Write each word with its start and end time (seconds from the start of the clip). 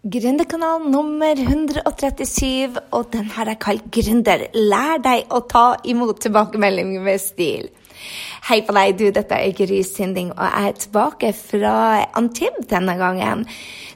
Gründerkanal 0.00 0.80
nummer 0.88 1.36
137, 1.36 2.78
og 2.96 3.10
den 3.12 3.26
har 3.34 3.50
jeg 3.50 3.58
kalt 3.60 3.88
Gründer. 3.92 4.46
Lær 4.56 5.02
deg 5.04 5.28
å 5.28 5.42
ta 5.44 5.64
imot 5.84 6.22
tilbakemelding 6.24 6.94
med 7.04 7.20
stil. 7.20 7.66
Hei 8.48 8.62
på 8.66 8.74
deg, 8.74 8.96
du. 8.98 9.10
Dette 9.14 9.36
er 9.36 9.52
Gry 9.54 9.82
Sinding, 9.86 10.32
og 10.34 10.42
jeg 10.46 10.70
er 10.70 10.80
tilbake 10.84 11.34
fra 11.36 11.74
Antibes 12.18 12.70
denne 12.70 12.96
gangen. 12.98 13.46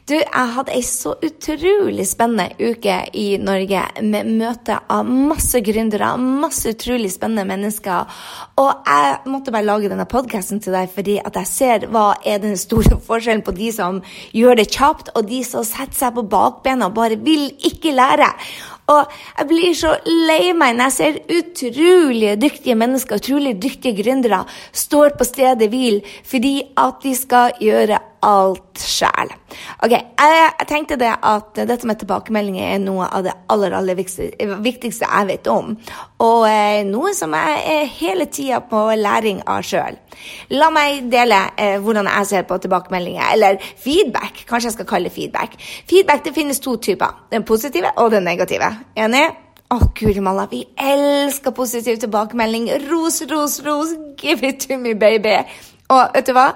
Du, 0.04 0.12
jeg 0.18 0.48
hadde 0.52 0.74
ei 0.76 0.82
så 0.84 1.14
utrolig 1.24 2.04
spennende 2.04 2.52
uke 2.60 2.98
i 3.16 3.38
Norge 3.40 3.86
med 4.04 4.28
møte 4.36 4.76
av 4.92 5.08
masse 5.08 5.62
gründere, 5.64 6.10
masse 6.20 6.74
utrolig 6.74 7.08
spennende 7.14 7.46
mennesker. 7.48 8.18
Og 8.60 8.84
jeg 8.84 9.14
måtte 9.32 9.54
bare 9.54 9.64
lage 9.64 9.88
denne 9.88 10.04
podkasten 10.04 10.60
til 10.60 10.76
deg 10.76 10.92
fordi 10.92 11.16
at 11.24 11.38
jeg 11.40 11.48
ser 11.48 11.88
hva 11.88 12.10
er 12.20 12.44
den 12.44 12.60
store 12.60 13.00
forskjellen 13.08 13.46
på 13.46 13.56
de 13.56 13.70
som 13.72 14.02
gjør 14.36 14.60
det 14.60 14.68
kjapt, 14.76 15.14
og 15.16 15.24
de 15.32 15.40
som 15.48 15.64
setter 15.64 15.96
seg 15.96 16.18
på 16.18 16.28
bakbena 16.36 16.92
og 16.92 16.98
bare 17.00 17.16
vil 17.24 17.48
ikke 17.64 17.96
lære. 17.96 18.28
Og 18.92 19.12
jeg 19.38 19.48
blir 19.48 19.76
så 19.78 19.94
lei 20.04 20.52
meg 20.56 20.76
når 20.76 20.90
jeg 20.90 20.96
ser 20.98 21.20
utrolig 21.38 22.34
dyktige 22.40 22.76
mennesker, 22.76 23.20
utrolig 23.20 23.54
dyktige 23.62 23.96
gründere, 24.02 24.42
står 24.72 25.16
på 25.18 25.24
stedet 25.28 25.70
hvil 25.72 26.02
fordi 26.28 26.56
at 26.80 27.00
de 27.04 27.14
skal 27.16 27.56
gjøre 27.64 28.00
alt 28.24 28.80
sjæl. 28.80 29.32
Ok, 29.84 29.92
jeg, 29.92 30.66
tenkte 30.68 30.96
det 31.00 31.10
at 31.14 31.60
dette 31.68 31.86
med 31.86 32.00
tilbakemeldinger 32.00 32.72
er 32.74 32.80
noe 32.82 33.06
av 33.06 33.26
det 33.26 33.34
aller, 33.52 33.76
aller 33.76 33.98
viktigste 33.98 35.04
jeg 35.04 35.28
vet 35.28 35.50
om. 35.52 35.74
Og 36.24 36.46
eh, 36.48 36.80
noe 36.88 37.12
som 37.16 37.36
jeg 37.36 37.60
er 37.74 37.92
hele 38.00 38.26
tida 38.32 38.62
på 38.70 38.86
læring 38.98 39.42
av 39.50 39.62
sjøl. 39.66 40.00
La 40.56 40.70
meg 40.74 41.06
dele 41.12 41.40
eh, 41.60 41.76
hvordan 41.82 42.08
jeg 42.10 42.30
ser 42.32 42.48
på 42.48 42.58
tilbakemeldinger, 42.64 43.28
eller 43.36 43.60
feedback. 43.60 44.44
Kanskje 44.48 44.72
jeg 44.72 44.78
skal 44.78 44.90
kalle 44.90 45.10
det 45.10 45.16
feedback. 45.16 45.56
Feedback 45.90 46.24
det 46.26 46.34
finnes 46.36 46.62
to 46.64 46.76
typer. 46.76 47.26
Den 47.32 47.46
positive 47.46 47.92
og 48.00 48.12
den 48.14 48.26
negative. 48.26 48.72
Enig? 48.96 49.26
Å, 49.64 49.78
oh, 49.78 49.86
guri 49.96 50.20
malla, 50.22 50.44
vi 50.50 50.60
elsker 50.78 51.54
positiv 51.56 51.96
tilbakemelding. 52.02 52.68
Ros, 52.90 53.22
ros, 53.30 53.58
ros. 53.64 53.94
Give 54.20 54.46
it 54.46 54.60
to 54.68 54.76
me, 54.78 54.92
baby. 54.94 55.38
Og 55.92 56.14
vet 56.14 56.28
du 56.28 56.34
hva? 56.36 56.50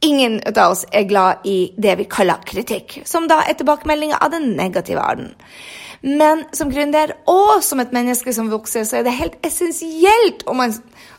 Ingen 0.00 0.38
av 0.46 0.70
oss 0.70 0.84
er 0.94 1.08
glad 1.10 1.46
i 1.48 1.72
det 1.76 1.96
vi 1.98 2.06
kaller 2.10 2.38
kritikk, 2.46 3.00
som 3.08 3.26
da 3.30 3.40
er 3.42 3.56
tilbakemeldinger 3.58 4.20
av 4.22 4.30
den 4.30 4.52
negative 4.58 5.02
arten. 5.02 5.32
Men 6.06 6.44
som 6.54 6.70
gründer 6.70 7.16
og 7.26 7.58
som 7.66 7.80
et 7.82 7.94
menneske 7.94 8.30
som 8.34 8.50
vokser, 8.52 8.84
så 8.86 9.00
er 9.00 9.08
det 9.08 9.16
helt 9.18 9.38
essensielt 9.46 10.44
om 10.46 10.60
man 10.62 10.74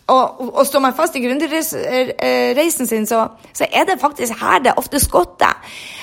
og, 0.10 0.40
og 0.56 0.64
står 0.66 0.82
man 0.82 0.96
fast 0.98 1.18
i 1.18 1.22
gründerreisen 1.22 2.88
sin, 2.90 3.06
så, 3.06 3.28
så, 3.54 3.68
er 3.70 3.86
det 3.86 4.00
faktisk 4.02 4.40
her 4.42 4.64
det 4.66 4.74
ofte 4.82 4.98
skotter. 5.02 5.54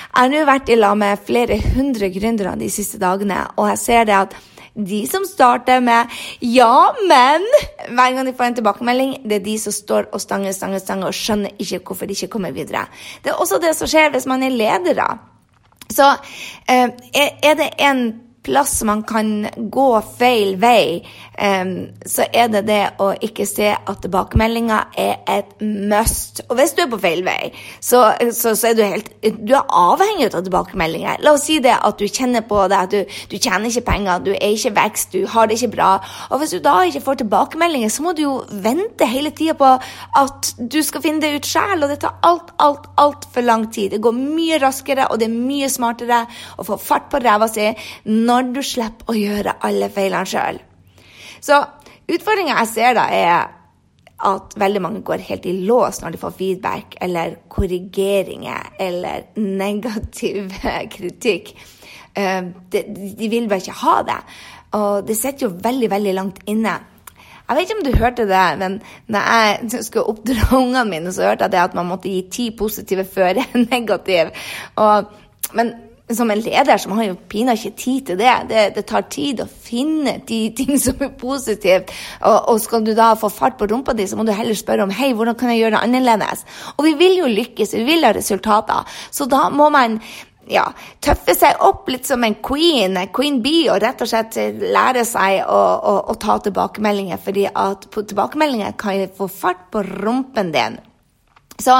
Jeg 0.07 0.21
har 0.21 0.29
nå 0.31 0.43
vært 0.47 0.69
i 0.71 0.77
lag 0.77 0.95
med 0.97 1.25
flere 1.27 1.57
hundre 1.75 2.07
gründere 2.13 2.55
de 2.59 2.69
siste 2.71 3.01
dagene, 3.01 3.41
og 3.57 3.67
jeg 3.73 3.81
ser 3.81 4.07
det 4.07 4.15
at 4.15 4.37
de 4.77 5.07
som 5.09 5.25
starter 5.25 5.79
med 5.79 6.07
'ja, 6.39 6.93
men' 7.09 7.47
hver 7.89 8.13
gang 8.13 8.25
de 8.25 8.33
får 8.33 8.43
en 8.43 8.55
tilbakemelding, 8.55 9.17
det 9.23 9.35
er 9.35 9.45
de 9.45 9.59
som 9.59 9.73
står 9.73 10.05
og 10.13 10.21
stanger, 10.21 10.51
stanger, 10.51 10.79
stanger 10.79 11.07
og 11.07 11.13
skjønner 11.13 11.49
ikke 11.59 11.79
hvorfor 11.79 12.05
de 12.05 12.13
ikke 12.13 12.27
kommer 12.27 12.51
videre. 12.51 12.85
Det 13.23 13.31
er 13.31 13.41
også 13.41 13.59
det 13.61 13.75
som 13.75 13.87
skjer 13.87 14.09
hvis 14.11 14.25
man 14.25 14.43
er 14.43 14.49
ledere. 14.49 15.17
Så 15.89 16.15
eh, 16.69 16.89
er 17.43 17.53
det 17.53 17.69
en 17.79 18.26
plass 18.47 18.79
man 18.87 19.03
kan 19.07 19.47
gå 19.57 19.87
feil 20.17 20.55
vei, 20.61 21.03
så 21.37 22.25
er 22.33 22.47
det 22.49 22.63
det 22.65 22.81
å 23.03 23.11
ikke 23.23 23.45
se 23.45 23.69
at 23.75 23.99
tilbakemeldinga 24.01 24.79
er 24.97 25.19
et 25.29 25.51
must. 25.61 26.41
Og 26.47 26.57
hvis 26.57 26.73
du 26.77 26.81
er 26.85 26.89
på 26.91 26.99
feil 27.01 27.21
vei, 27.27 27.51
så, 27.83 28.01
så, 28.33 28.55
så 28.57 28.71
er 28.71 28.77
du 28.77 28.83
helt 28.85 29.11
Du 29.21 29.53
er 29.55 29.67
avhengig 29.73 30.29
av 30.31 30.45
tilbakemeldinger. 30.45 31.21
La 31.25 31.35
oss 31.35 31.45
si 31.47 31.59
det 31.63 31.75
at 31.75 31.99
du 31.99 32.07
kjenner 32.07 32.45
på 32.47 32.63
det, 32.71 32.79
at 32.87 32.95
du, 32.95 33.17
du 33.31 33.37
tjener 33.37 33.69
ikke 33.69 33.85
penger, 33.91 34.23
du 34.25 34.31
er 34.33 34.55
ikke 34.55 34.73
vekst, 34.77 35.13
du 35.13 35.27
har 35.29 35.49
det 35.49 35.59
ikke 35.59 35.75
bra. 35.75 35.91
Og 36.31 36.41
hvis 36.41 36.55
du 36.55 36.61
da 36.63 36.79
ikke 36.87 37.03
får 37.05 37.21
tilbakemeldinger, 37.21 37.93
så 37.93 38.05
må 38.05 38.15
du 38.17 38.23
jo 38.23 38.35
vente 38.63 39.07
hele 39.09 39.33
tida 39.35 39.57
på 39.57 39.73
at 40.21 40.51
du 40.57 40.79
skal 40.85 41.03
finne 41.03 41.23
det 41.23 41.33
ut 41.35 41.49
sjæl, 41.49 41.83
og 41.83 41.91
det 41.91 41.99
tar 42.03 42.17
alt, 42.27 42.53
alt, 42.63 42.89
altfor 43.01 43.45
lang 43.45 43.67
tid. 43.73 43.91
Det 43.93 44.01
går 44.03 44.17
mye 44.17 44.61
raskere, 44.63 45.09
og 45.11 45.21
det 45.21 45.29
er 45.29 45.37
mye 45.37 45.69
smartere 45.71 46.23
å 46.57 46.65
få 46.67 46.79
fart 46.81 47.09
på 47.11 47.21
ræva 47.23 47.49
si 47.51 47.67
når 48.07 48.36
når 48.37 48.55
du 48.55 48.63
slipper 48.65 49.11
å 49.11 49.17
gjøre 49.17 49.57
alle 49.65 49.89
feilene 49.93 50.29
sjøl. 50.29 50.59
Så 51.41 51.59
utfordringa 52.07 52.57
jeg 52.61 52.73
ser 52.73 52.97
da, 52.97 53.07
er 53.13 53.53
at 54.27 54.55
veldig 54.57 54.81
mange 54.81 55.03
går 55.05 55.21
helt 55.27 55.45
i 55.45 55.53
lås 55.67 56.01
når 56.01 56.15
de 56.15 56.21
får 56.21 56.35
feedback 56.39 56.95
eller 57.05 57.35
korrigeringer 57.53 58.71
eller 58.81 59.27
negativ 59.63 60.53
kritikk. 60.95 61.53
Eh, 62.17 62.43
de 62.73 63.29
vil 63.29 63.49
bare 63.49 63.61
ikke 63.61 63.81
ha 63.83 63.97
det. 64.05 64.21
Og 64.77 65.07
det 65.07 65.17
sitter 65.17 65.47
jo 65.47 65.57
veldig, 65.63 65.89
veldig 65.91 66.13
langt 66.17 66.39
inne. 66.49 66.75
Jeg 67.47 67.55
vet 67.55 67.69
ikke 67.69 67.77
om 67.77 67.85
du 67.85 67.99
hørte 68.01 68.25
det, 68.27 68.45
men 68.59 68.79
når 69.07 69.27
jeg 69.31 69.83
skulle 69.87 70.09
oppdra 70.11 70.49
ungene 70.57 70.89
mine, 70.89 71.13
så 71.13 71.29
hørte 71.29 71.47
jeg 71.47 71.53
det 71.53 71.63
at 71.63 71.77
man 71.77 71.87
måtte 71.87 72.11
gi 72.11 72.25
ti 72.31 72.49
positive 72.57 73.05
før 73.07 73.43
en 73.43 73.67
negativ. 73.69 74.33
Og, 74.75 75.13
men 75.53 75.71
som 76.15 76.31
en 76.31 76.39
leder 76.39 76.79
så 76.79 76.89
har 76.95 77.09
jo 77.09 77.17
pinadø 77.29 77.57
ikke 77.57 77.79
tid 77.79 78.05
til 78.07 78.19
det. 78.19 78.35
det. 78.49 78.63
det. 78.75 78.85
tar 78.87 79.07
tid 79.11 79.41
å 79.43 79.47
finne 79.47 80.17
de 80.27 80.39
ting 80.55 80.77
som 80.79 81.03
er 81.03 81.11
positivt. 81.19 81.91
Og, 82.21 82.37
og, 82.53 82.61
skal 82.63 82.85
du 82.85 82.93
da 82.95 83.11
få 83.19 83.29
fart 83.33 83.57
på 83.59 83.67
rumpa 83.67 83.95
di, 83.97 84.07
så 84.07 84.19
må 84.19 84.23
du 84.27 84.31
heller 84.35 84.55
spørre 84.55 84.87
om 84.87 84.93
hei, 84.93 85.11
hvordan 85.17 85.35
kan 85.39 85.51
jeg 85.51 85.65
gjøre 85.65 85.75
det 85.75 85.83
annerledes. 85.83 86.47
Og 86.77 86.87
vi 86.87 86.95
vil 87.01 87.19
jo 87.23 87.27
lykkes, 87.31 87.75
vi 87.75 87.85
vil 87.87 88.07
ha 88.07 88.15
resultater. 88.15 88.97
Så 89.11 89.27
da 89.27 89.47
må 89.51 89.67
man 89.73 89.99
ja, 90.47 90.63
tøffe 91.03 91.35
seg 91.35 91.59
opp 91.65 91.89
litt 91.91 92.07
som 92.07 92.23
en 92.23 92.37
queen, 92.39 92.95
queen 93.11 93.41
bee, 93.43 93.67
og 93.71 93.81
rett 93.83 94.01
og 94.03 94.07
slett 94.07 94.37
lære 94.63 95.03
seg 95.07 95.41
å, 95.43 95.59
å, 95.59 95.95
å 96.13 96.15
ta 96.21 96.39
tilbakemeldinger. 96.45 97.19
fordi 97.19 97.49
at 97.51 97.89
tilbakemeldinger 97.91 98.77
kan 98.79 99.09
få 99.17 99.27
fart 99.27 99.67
på 99.75 99.83
rumpen 99.83 100.55
din. 100.55 100.79
Så 101.57 101.73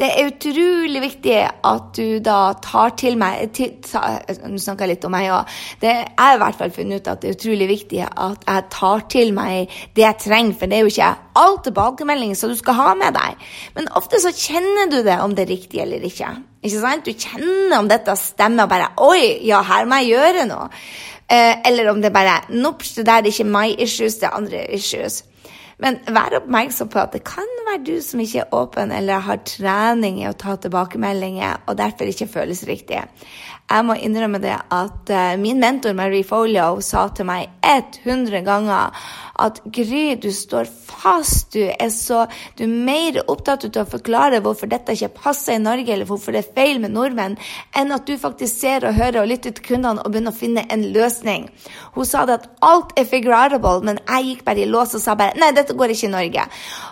det 0.00 0.06
er 0.08 0.30
utrolig 0.30 1.00
viktig 1.02 1.36
at 1.44 1.88
du 1.96 2.20
da 2.24 2.54
tar 2.64 2.94
til 2.96 3.18
meg 3.20 3.50
til, 3.56 3.74
ta, 3.84 4.16
Nå 4.48 4.56
snakker 4.60 4.86
jeg 4.86 4.94
litt 4.94 5.04
om 5.04 5.12
meg 5.12 5.28
òg. 5.34 5.58
Det 5.82 5.92
har 6.16 6.36
i 6.36 6.40
hvert 6.40 6.56
fall 6.56 6.72
funnet 6.72 7.02
ut 7.02 7.10
at 7.12 7.20
det 7.20 7.28
er 7.28 7.36
utrolig 7.36 7.68
viktig 7.68 8.00
at 8.08 8.46
jeg 8.48 8.66
tar 8.72 9.04
til 9.12 9.34
meg 9.36 9.74
det 9.98 10.06
jeg 10.06 10.20
trenger, 10.24 10.56
for 10.56 10.72
det 10.72 10.78
er 10.78 10.86
jo 10.86 10.94
ikke 10.94 11.10
all 11.40 11.60
tilbakemelding 11.66 12.32
som 12.38 12.52
du 12.52 12.56
skal 12.56 12.80
ha 12.80 12.94
med 12.96 13.16
deg. 13.18 13.46
Men 13.76 13.92
ofte 14.00 14.22
så 14.24 14.32
kjenner 14.32 14.88
du 14.88 15.02
det 15.04 15.20
om 15.20 15.36
det 15.36 15.44
er 15.44 15.52
riktig 15.52 15.84
eller 15.84 16.08
ikke. 16.08 16.32
Ikke 16.64 16.80
sant? 16.80 17.04
Du 17.04 17.12
kjenner 17.12 17.78
om 17.78 17.88
dette 17.92 18.16
stemmer 18.20 18.64
og 18.64 18.72
bare 18.72 18.90
Oi, 19.04 19.44
ja, 19.48 19.60
her 19.68 19.88
må 19.88 20.00
jeg 20.00 20.14
gjøre 20.14 20.48
noe. 20.48 20.68
Eh, 21.30 21.60
eller 21.68 21.92
om 21.92 22.00
det 22.02 22.10
bare 22.12 22.40
Nops, 22.56 22.96
det 22.96 23.06
der 23.06 23.20
er 23.20 23.28
ikke 23.30 23.46
my 23.46 23.68
issues, 23.78 24.16
det 24.18 24.28
er 24.28 24.40
andre 24.40 24.64
issues. 24.74 25.22
Men 25.80 25.98
vær 26.12 26.36
oppmerksom 26.40 26.90
på 26.92 27.00
at 27.00 27.14
det 27.16 27.22
kan 27.28 27.46
være 27.66 27.84
du 27.86 27.94
som 28.04 28.20
ikke 28.20 28.42
er 28.42 28.56
åpen 28.56 28.92
eller 28.92 29.24
har 29.24 29.40
trening 29.48 30.20
i 30.20 30.28
å 30.28 30.36
ta 30.36 30.56
tilbakemeldinger, 30.60 31.64
og 31.66 31.78
derfor 31.80 32.10
ikke 32.10 32.28
føles 32.28 32.66
riktig. 32.68 33.00
Jeg 33.70 33.86
må 33.86 33.94
innrømme 34.02 34.40
det 34.42 34.56
at 34.58 35.12
uh, 35.14 35.36
min 35.40 35.60
mentor 35.62 35.94
Marie 35.96 36.26
Folio 36.26 36.80
sa 36.84 37.06
til 37.14 37.28
meg 37.28 37.52
100 37.64 38.42
ganger 38.46 39.04
at 39.40 39.60
Gry, 39.64 40.14
du 40.20 40.28
står 40.34 40.68
fast. 40.68 41.52
Du 41.54 41.62
er 41.62 41.90
så 41.94 42.26
Du 42.58 42.64
er 42.64 42.70
mer 42.70 43.20
opptatt 43.26 43.64
av 43.70 43.86
å 43.86 43.90
forklare 43.90 44.40
hvorfor 44.44 44.70
dette 44.70 44.94
ikke 44.94 45.12
passer 45.22 45.56
i 45.56 45.62
Norge, 45.62 45.92
eller 45.92 46.08
hvorfor 46.08 46.34
det 46.34 46.44
er 46.44 46.54
feil 46.56 46.80
med 46.82 46.94
nordmenn, 46.94 47.38
enn 47.76 47.94
at 47.94 48.06
du 48.06 48.16
faktisk 48.20 48.60
ser 48.60 48.86
og 48.86 48.98
hører 48.98 49.22
og 49.22 49.30
lytter 49.30 49.54
til 49.56 49.66
kundene 49.72 50.04
og 50.04 50.12
begynner 50.12 50.34
å 50.34 50.40
finne 50.40 50.66
en 50.70 50.86
løsning. 50.94 51.48
Hun 51.96 52.08
sa 52.08 52.26
det 52.28 52.40
at 52.40 52.48
alt 52.66 52.94
er 53.00 53.08
figurable, 53.08 53.80
men 53.86 54.00
jeg 54.04 54.28
gikk 54.30 54.46
bare 54.46 54.64
i 54.64 54.70
lås 54.70 54.94
og 54.98 55.04
sa 55.04 55.16
bare 55.18 55.38
nei, 55.40 55.52
dette 55.56 55.76
går 55.76 55.94
ikke 55.94 56.08
i 56.10 56.14
Norge. 56.14 56.46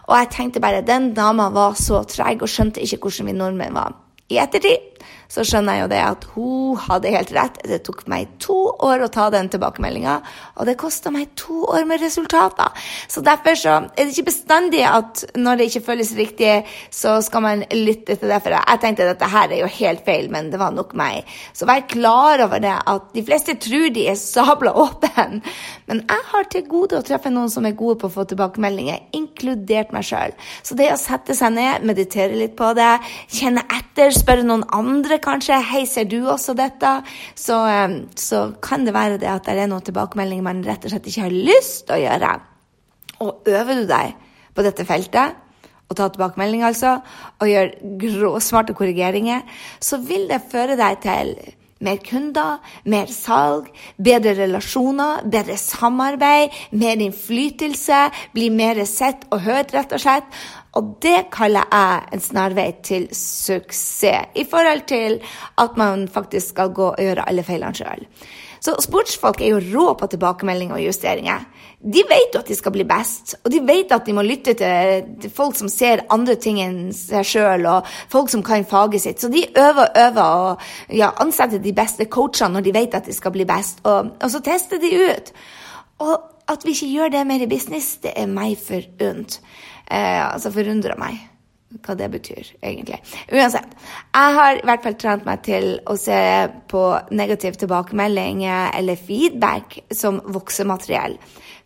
Og 0.09 0.19
jeg 0.19 0.33
tenkte 0.35 0.65
bare 0.65 0.85
den 0.87 1.13
dama 1.17 1.51
var 1.55 1.79
så 1.79 2.03
treg 2.09 2.43
og 2.43 2.53
skjønte 2.53 2.85
ikke 2.85 3.03
hvordan 3.05 3.31
vi 3.31 3.39
nordmenn 3.39 3.77
var. 3.77 3.97
I 4.29 4.43
ettertid 4.43 4.88
så 5.29 5.45
skjønner 5.47 5.79
jeg 5.79 5.85
jo 5.85 5.91
det 5.93 6.03
at 6.05 6.27
hun 6.35 6.79
hadde 6.89 7.13
helt 7.15 7.33
rett. 7.37 7.61
Det 7.69 7.81
tok 7.87 8.05
meg 8.11 8.31
to 8.43 8.57
år 8.85 9.05
å 9.05 9.11
ta 9.13 9.29
den 9.33 9.51
tilbakemeldinga, 9.53 10.19
og 10.59 10.69
det 10.69 10.79
kosta 10.81 11.13
meg 11.15 11.33
to 11.39 11.65
år 11.69 11.87
med 11.89 12.03
resultater. 12.03 12.73
Så 13.09 13.23
derfor 13.25 13.59
så 13.59 13.77
er 13.93 14.09
det 14.09 14.15
ikke 14.15 14.31
bestandig 14.31 14.85
at 14.89 15.25
når 15.39 15.59
det 15.59 15.69
ikke 15.71 15.85
føles 15.91 16.15
riktig, 16.19 16.53
så 16.95 17.19
skal 17.25 17.45
man 17.45 17.65
lytte 17.75 18.17
til 18.17 18.33
det. 18.33 18.41
For 18.45 18.57
jeg 18.57 18.83
tenkte 18.83 19.07
at 19.07 19.15
dette 19.15 19.31
her 19.33 19.53
er 19.53 19.63
jo 19.63 19.73
helt 19.79 20.05
feil, 20.07 20.31
men 20.33 20.51
det 20.53 20.61
var 20.61 20.75
nok 20.75 20.95
meg. 20.99 21.29
Så 21.57 21.69
vær 21.69 21.85
klar 21.91 22.45
over 22.47 22.63
det 22.63 22.75
at 22.79 23.13
de 23.15 23.25
fleste 23.27 23.59
tror 23.63 23.91
de 23.95 24.09
er 24.11 24.19
sabla 24.21 24.75
åpne. 24.79 25.43
Men 25.89 26.03
jeg 26.05 26.27
har 26.33 26.49
til 26.53 26.67
gode 26.69 26.99
å 26.99 27.05
treffe 27.05 27.33
noen 27.33 27.51
som 27.53 27.67
er 27.69 27.77
gode 27.79 27.99
på 28.01 28.09
å 28.09 28.13
få 28.13 28.25
tilbakemeldinger, 28.29 29.09
inkludert 29.17 29.93
meg 29.95 30.07
sjøl. 30.09 30.35
Så 30.63 30.77
det 30.79 30.91
å 30.93 31.01
sette 31.01 31.37
seg 31.37 31.55
ned, 31.57 31.87
meditere 31.89 32.37
litt 32.39 32.57
på 32.59 32.71
det, 32.77 32.91
kjenne 33.33 33.65
etter, 33.79 34.13
spørre 34.15 34.47
noen 34.47 34.65
andre 34.75 34.88
kanskje 35.21 35.63
'Hei, 35.63 35.87
ser 35.87 36.05
du 36.05 36.27
også 36.27 36.55
dette?' 36.55 37.03
Så, 37.35 37.57
så 38.17 38.55
kan 38.63 38.85
det 38.85 38.95
være 38.95 39.19
det 39.19 39.29
at 39.29 39.45
det 39.47 39.59
er 39.59 39.67
noen 39.67 39.83
tilbakemeldinger 39.83 40.43
man 40.43 40.65
rett 40.65 40.85
og 40.85 40.91
slett 40.91 41.07
ikke 41.07 41.23
har 41.23 41.31
lyst 41.31 41.87
til 41.87 41.97
å 41.97 42.03
gjøre. 42.05 42.41
Og 43.21 43.43
øver 43.47 43.75
du 43.75 43.87
deg 43.87 44.15
på 44.55 44.63
dette 44.63 44.85
feltet, 44.85 45.35
og 45.89 45.97
ta 45.97 46.09
tilbakemelding 46.09 46.65
altså, 46.65 47.01
og 47.41 47.49
gjør 47.49 47.71
gråsmarte 48.01 48.75
korrigeringer, 48.77 49.41
så 49.81 49.97
vil 49.97 50.29
det 50.29 50.43
føre 50.53 50.77
deg 50.77 51.01
til 51.01 51.33
Mer 51.79 52.01
kunder, 52.03 52.57
mer 52.91 53.07
salg, 53.07 53.69
bedre 54.03 54.33
relasjoner, 54.35 55.21
bedre 55.31 55.55
samarbeid, 55.63 56.51
mer 56.75 56.99
innflytelse, 56.99 58.01
bli 58.35 58.49
mer 58.51 58.81
sett 58.91 59.23
og 59.31 59.45
hørt, 59.45 59.71
rett 59.77 59.95
og 59.95 60.03
slett. 60.03 60.41
Og 60.79 60.95
det 61.03 61.29
kaller 61.35 61.67
jeg 61.73 62.09
en 62.15 62.23
snarvei 62.23 62.69
til 62.87 63.09
suksess, 63.11 64.35
i 64.39 64.45
forhold 64.47 64.85
til 64.87 65.19
at 65.59 65.79
man 65.81 66.07
faktisk 66.09 66.55
skal 66.55 66.71
gå 66.75 66.93
og 66.93 67.03
gjøre 67.03 67.27
alle 67.29 67.43
feilene 67.47 67.75
sjøl. 67.75 68.07
Så 68.63 68.75
sportsfolk 68.83 69.41
er 69.43 69.53
jo 69.53 69.61
rå 69.73 69.93
på 69.99 70.09
tilbakemelding 70.11 70.73
og 70.75 70.83
justeringer. 70.83 71.45
De 71.79 72.03
vet 72.11 72.35
jo 72.35 72.41
at 72.41 72.49
de 72.51 72.57
skal 72.59 72.75
bli 72.75 72.87
best, 72.87 73.37
og 73.45 73.53
de 73.55 73.61
vet 73.63 73.93
at 73.95 74.07
de 74.07 74.15
må 74.17 74.25
lytte 74.27 74.57
til 74.59 75.31
folk 75.35 75.55
som 75.59 75.71
ser 75.71 76.03
andre 76.15 76.35
ting 76.43 76.59
enn 76.63 76.89
seg 76.95 77.27
sjøl, 77.27 77.69
og 77.71 77.87
folk 78.11 78.33
som 78.33 78.43
kan 78.47 78.67
faget 78.67 79.05
sitt. 79.05 79.23
Så 79.23 79.31
de 79.31 79.45
øver 79.53 79.85
og 79.85 80.01
øver 80.03 80.25
og 80.25 80.97
ja, 80.99 81.13
ansetter 81.23 81.63
de 81.63 81.75
beste 81.75 82.09
coachene 82.11 82.59
når 82.59 82.67
de 82.67 82.75
vet 82.81 82.99
at 82.99 83.07
de 83.07 83.15
skal 83.15 83.35
bli 83.35 83.47
best, 83.47 83.85
og, 83.87 84.11
og 84.19 84.35
så 84.35 84.43
tester 84.43 84.83
de 84.83 84.91
ut. 85.07 85.33
Og 86.03 86.38
at 86.49 86.65
vi 86.65 86.75
ikke 86.77 86.93
gjør 86.93 87.15
det 87.15 87.27
mer 87.29 87.45
i 87.45 87.51
business, 87.51 87.99
det 88.03 88.15
er 88.17 88.31
meg 88.31 88.57
forunt. 88.61 89.41
Eh, 89.89 90.23
altså 90.23 90.53
forundrer 90.53 90.99
meg 91.01 91.21
hva 91.85 91.95
det 91.99 92.09
betyr, 92.11 92.53
egentlig. 92.65 92.97
Uansett. 93.33 93.75
Jeg 94.15 94.37
har 94.39 94.57
i 94.57 94.65
hvert 94.65 94.87
fall 94.87 94.97
trent 95.01 95.27
meg 95.29 95.43
til 95.45 95.75
å 95.85 95.99
se 96.01 96.21
på 96.71 96.85
negativ 97.13 97.59
tilbakemelding 97.61 98.47
eller 98.49 98.97
feedback 98.97 99.83
som 99.93 100.23
voksemateriell. 100.33 101.19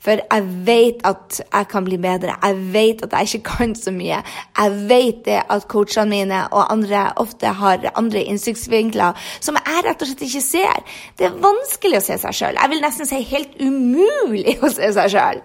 For 0.02 0.18
jeg 0.18 0.46
vet 0.66 1.04
at 1.06 1.38
jeg 1.44 1.68
kan 1.70 1.84
bli 1.86 1.98
bedre. 2.02 2.34
Jeg 2.42 2.56
vet 2.74 3.04
at 3.06 3.12
jeg 3.14 3.28
ikke 3.28 3.52
kan 3.52 3.74
så 3.78 3.92
mye. 3.94 4.18
Jeg 4.58 4.80
vet 4.90 5.20
det 5.28 5.38
at 5.54 5.68
coachene 5.70 6.10
mine 6.10 6.40
og 6.50 6.72
andre 6.74 7.04
ofte 7.22 7.52
har 7.60 7.86
andre 7.94 8.24
innsiktsvinkler 8.32 9.20
som 9.38 9.60
jeg 9.60 9.84
rett 9.86 10.02
og 10.02 10.10
slett 10.10 10.26
ikke 10.26 10.42
ser. 10.42 10.82
Det 11.18 11.28
er 11.28 11.38
vanskelig 11.44 12.00
å 12.00 12.06
se 12.08 12.18
seg 12.24 12.34
sjøl. 12.40 12.58
Jeg 12.58 12.74
vil 12.74 12.82
nesten 12.82 13.06
si 13.06 13.22
helt 13.30 13.54
umulig 13.62 14.58
å 14.58 14.72
se 14.74 14.90
seg 14.98 15.14
sjøl. 15.14 15.44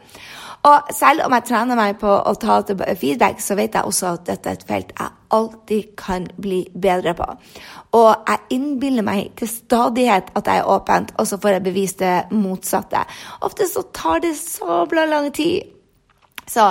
Og 0.67 0.91
selv 0.95 1.23
om 1.25 1.35
jeg 1.37 1.45
trener 1.47 1.79
meg 1.79 1.99
på 2.01 2.09
å 2.11 2.33
ta 2.39 2.59
feedback, 2.99 3.39
så 3.43 3.55
vet 3.55 3.77
jeg 3.77 3.87
også 3.87 4.13
at 4.17 4.25
dette 4.27 4.51
er 4.51 4.57
et 4.57 4.67
felt 4.67 4.91
jeg 4.97 5.13
alltid 5.37 5.95
kan 5.99 6.27
bli 6.39 6.61
bedre 6.73 7.13
på. 7.17 7.27
Og 7.99 8.27
jeg 8.27 8.57
innbiller 8.57 9.05
meg 9.05 9.31
til 9.39 9.49
stadighet 9.51 10.31
at 10.35 10.49
jeg 10.49 10.63
er 10.63 10.69
åpent, 10.71 11.13
og 11.15 11.27
så 11.29 11.39
får 11.39 11.57
jeg 11.57 11.65
bevist 11.69 12.03
det 12.03 12.15
motsatte. 12.35 13.05
Ofte 13.47 13.67
så 13.69 13.85
tar 13.95 14.23
det 14.23 14.35
så 14.39 14.83
bra 14.89 15.07
lang 15.07 15.31
tid. 15.35 15.73
Så, 16.47 16.69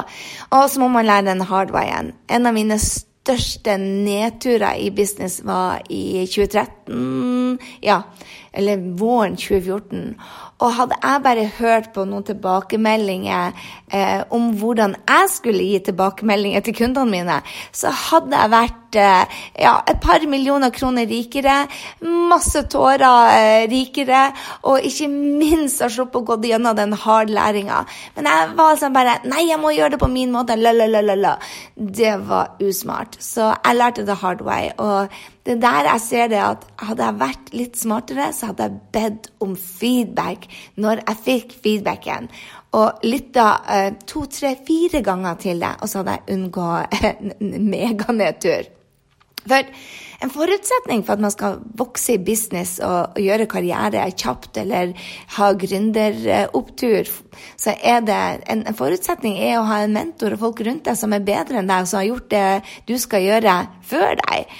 og 0.50 0.70
så 0.72 0.80
må 0.80 0.88
man 0.88 1.08
lære 1.08 1.28
den 1.30 1.44
hardwayen. 1.44 2.14
En 2.32 2.48
av 2.48 2.56
mine 2.56 2.78
største 2.80 3.76
nedturer 3.80 4.78
i 4.80 4.90
business 4.94 5.42
var 5.44 5.82
i 5.90 6.24
2013. 6.30 7.58
Ja, 7.84 8.00
eller 8.56 8.82
våren 8.98 9.36
2014. 9.36 10.16
Og 10.64 10.72
hadde 10.72 10.96
jeg 11.02 11.22
bare 11.24 11.44
hørt 11.58 11.90
på 11.92 12.06
noen 12.08 12.24
tilbakemeldinger 12.24 13.52
eh, 13.92 14.22
om 14.32 14.54
hvordan 14.56 14.94
jeg 15.02 15.28
skulle 15.34 15.66
gi 15.66 15.82
tilbakemeldinger 15.90 16.64
til 16.64 16.76
kundene 16.78 17.12
mine, 17.12 17.36
så 17.76 17.92
hadde 17.92 18.32
jeg 18.32 18.52
vært 18.54 18.98
eh, 19.02 19.42
ja, 19.66 19.74
et 19.84 20.00
par 20.00 20.24
millioner 20.32 20.72
kroner 20.72 21.04
rikere, 21.10 21.58
masse 22.32 22.64
tårer 22.72 23.34
eh, 23.36 23.66
rikere, 23.68 24.30
og 24.64 24.88
ikke 24.88 25.10
minst 25.12 25.84
har 25.84 25.92
sluppet 25.92 26.22
å 26.22 26.26
gå 26.32 26.40
gjennom 26.48 26.78
den 26.78 26.96
harde 27.04 27.36
læringa. 27.36 27.84
Men 28.16 28.32
jeg 28.32 28.50
var 28.56 28.72
altså 28.72 28.92
bare 28.94 29.20
Nei, 29.26 29.48
jeg 29.50 29.60
må 29.60 29.74
gjøre 29.74 29.96
det 29.96 30.00
på 30.00 30.08
min 30.10 30.32
måte. 30.32 30.56
La. 30.56 31.34
Det 31.74 32.12
var 32.28 32.56
usmart. 32.62 33.16
Så 33.20 33.50
jeg 33.52 33.76
lærte 33.76 34.06
the 34.06 34.16
hard 34.16 34.40
way. 34.46 34.70
og 34.78 35.12
det 35.46 35.54
er 35.54 35.60
der 35.62 35.86
jeg 35.92 36.00
ser 36.02 36.30
det 36.30 36.38
at 36.42 36.64
hadde 36.82 37.04
jeg 37.06 37.18
vært 37.20 37.50
litt 37.54 37.76
smartere, 37.78 38.32
så 38.34 38.45
hadde 38.48 38.68
jeg 38.68 38.80
bedt 38.96 39.28
om 39.44 39.56
feedback 39.56 40.46
når 40.80 41.02
jeg 41.02 41.22
fikk 41.26 41.58
feedbacken. 41.64 42.30
Og 42.76 43.04
lytta 43.06 43.50
eh, 43.72 43.90
to, 44.08 44.26
tre, 44.30 44.56
fire 44.66 45.02
ganger 45.04 45.38
til 45.42 45.62
det, 45.62 45.74
og 45.80 45.90
så 45.90 46.02
hadde 46.02 46.16
jeg 46.16 46.36
unngått 46.36 46.98
en 47.10 47.68
meganedtur. 47.70 48.72
For 49.46 49.62
en 50.24 50.32
forutsetning 50.32 51.04
for 51.04 51.16
at 51.16 51.22
man 51.22 51.32
skal 51.32 51.58
vokse 51.78 52.16
i 52.16 52.22
business 52.24 52.78
og, 52.82 53.16
og 53.16 53.20
gjøre 53.22 53.48
karriere 53.50 54.06
kjapt 54.16 54.58
eller 54.62 54.94
ha 55.36 55.50
gründeropptur, 55.60 57.10
så 57.60 57.76
er 57.76 58.02
det 58.06 58.18
en, 58.48 58.64
en, 58.64 58.76
forutsetning 58.76 59.38
er 59.38 59.58
å 59.60 59.66
ha 59.68 59.82
en 59.84 59.94
mentor 59.96 60.34
og 60.34 60.42
folk 60.46 60.64
rundt 60.66 60.88
deg 60.88 60.98
som 60.98 61.14
er 61.14 61.26
bedre 61.26 61.60
enn 61.60 61.70
deg, 61.70 61.84
og 61.84 61.90
som 61.90 62.00
har 62.00 62.08
gjort 62.08 62.30
det 62.32 62.48
du 62.88 62.96
skal 63.02 63.26
gjøre 63.26 63.56
før 63.86 64.18
deg. 64.24 64.58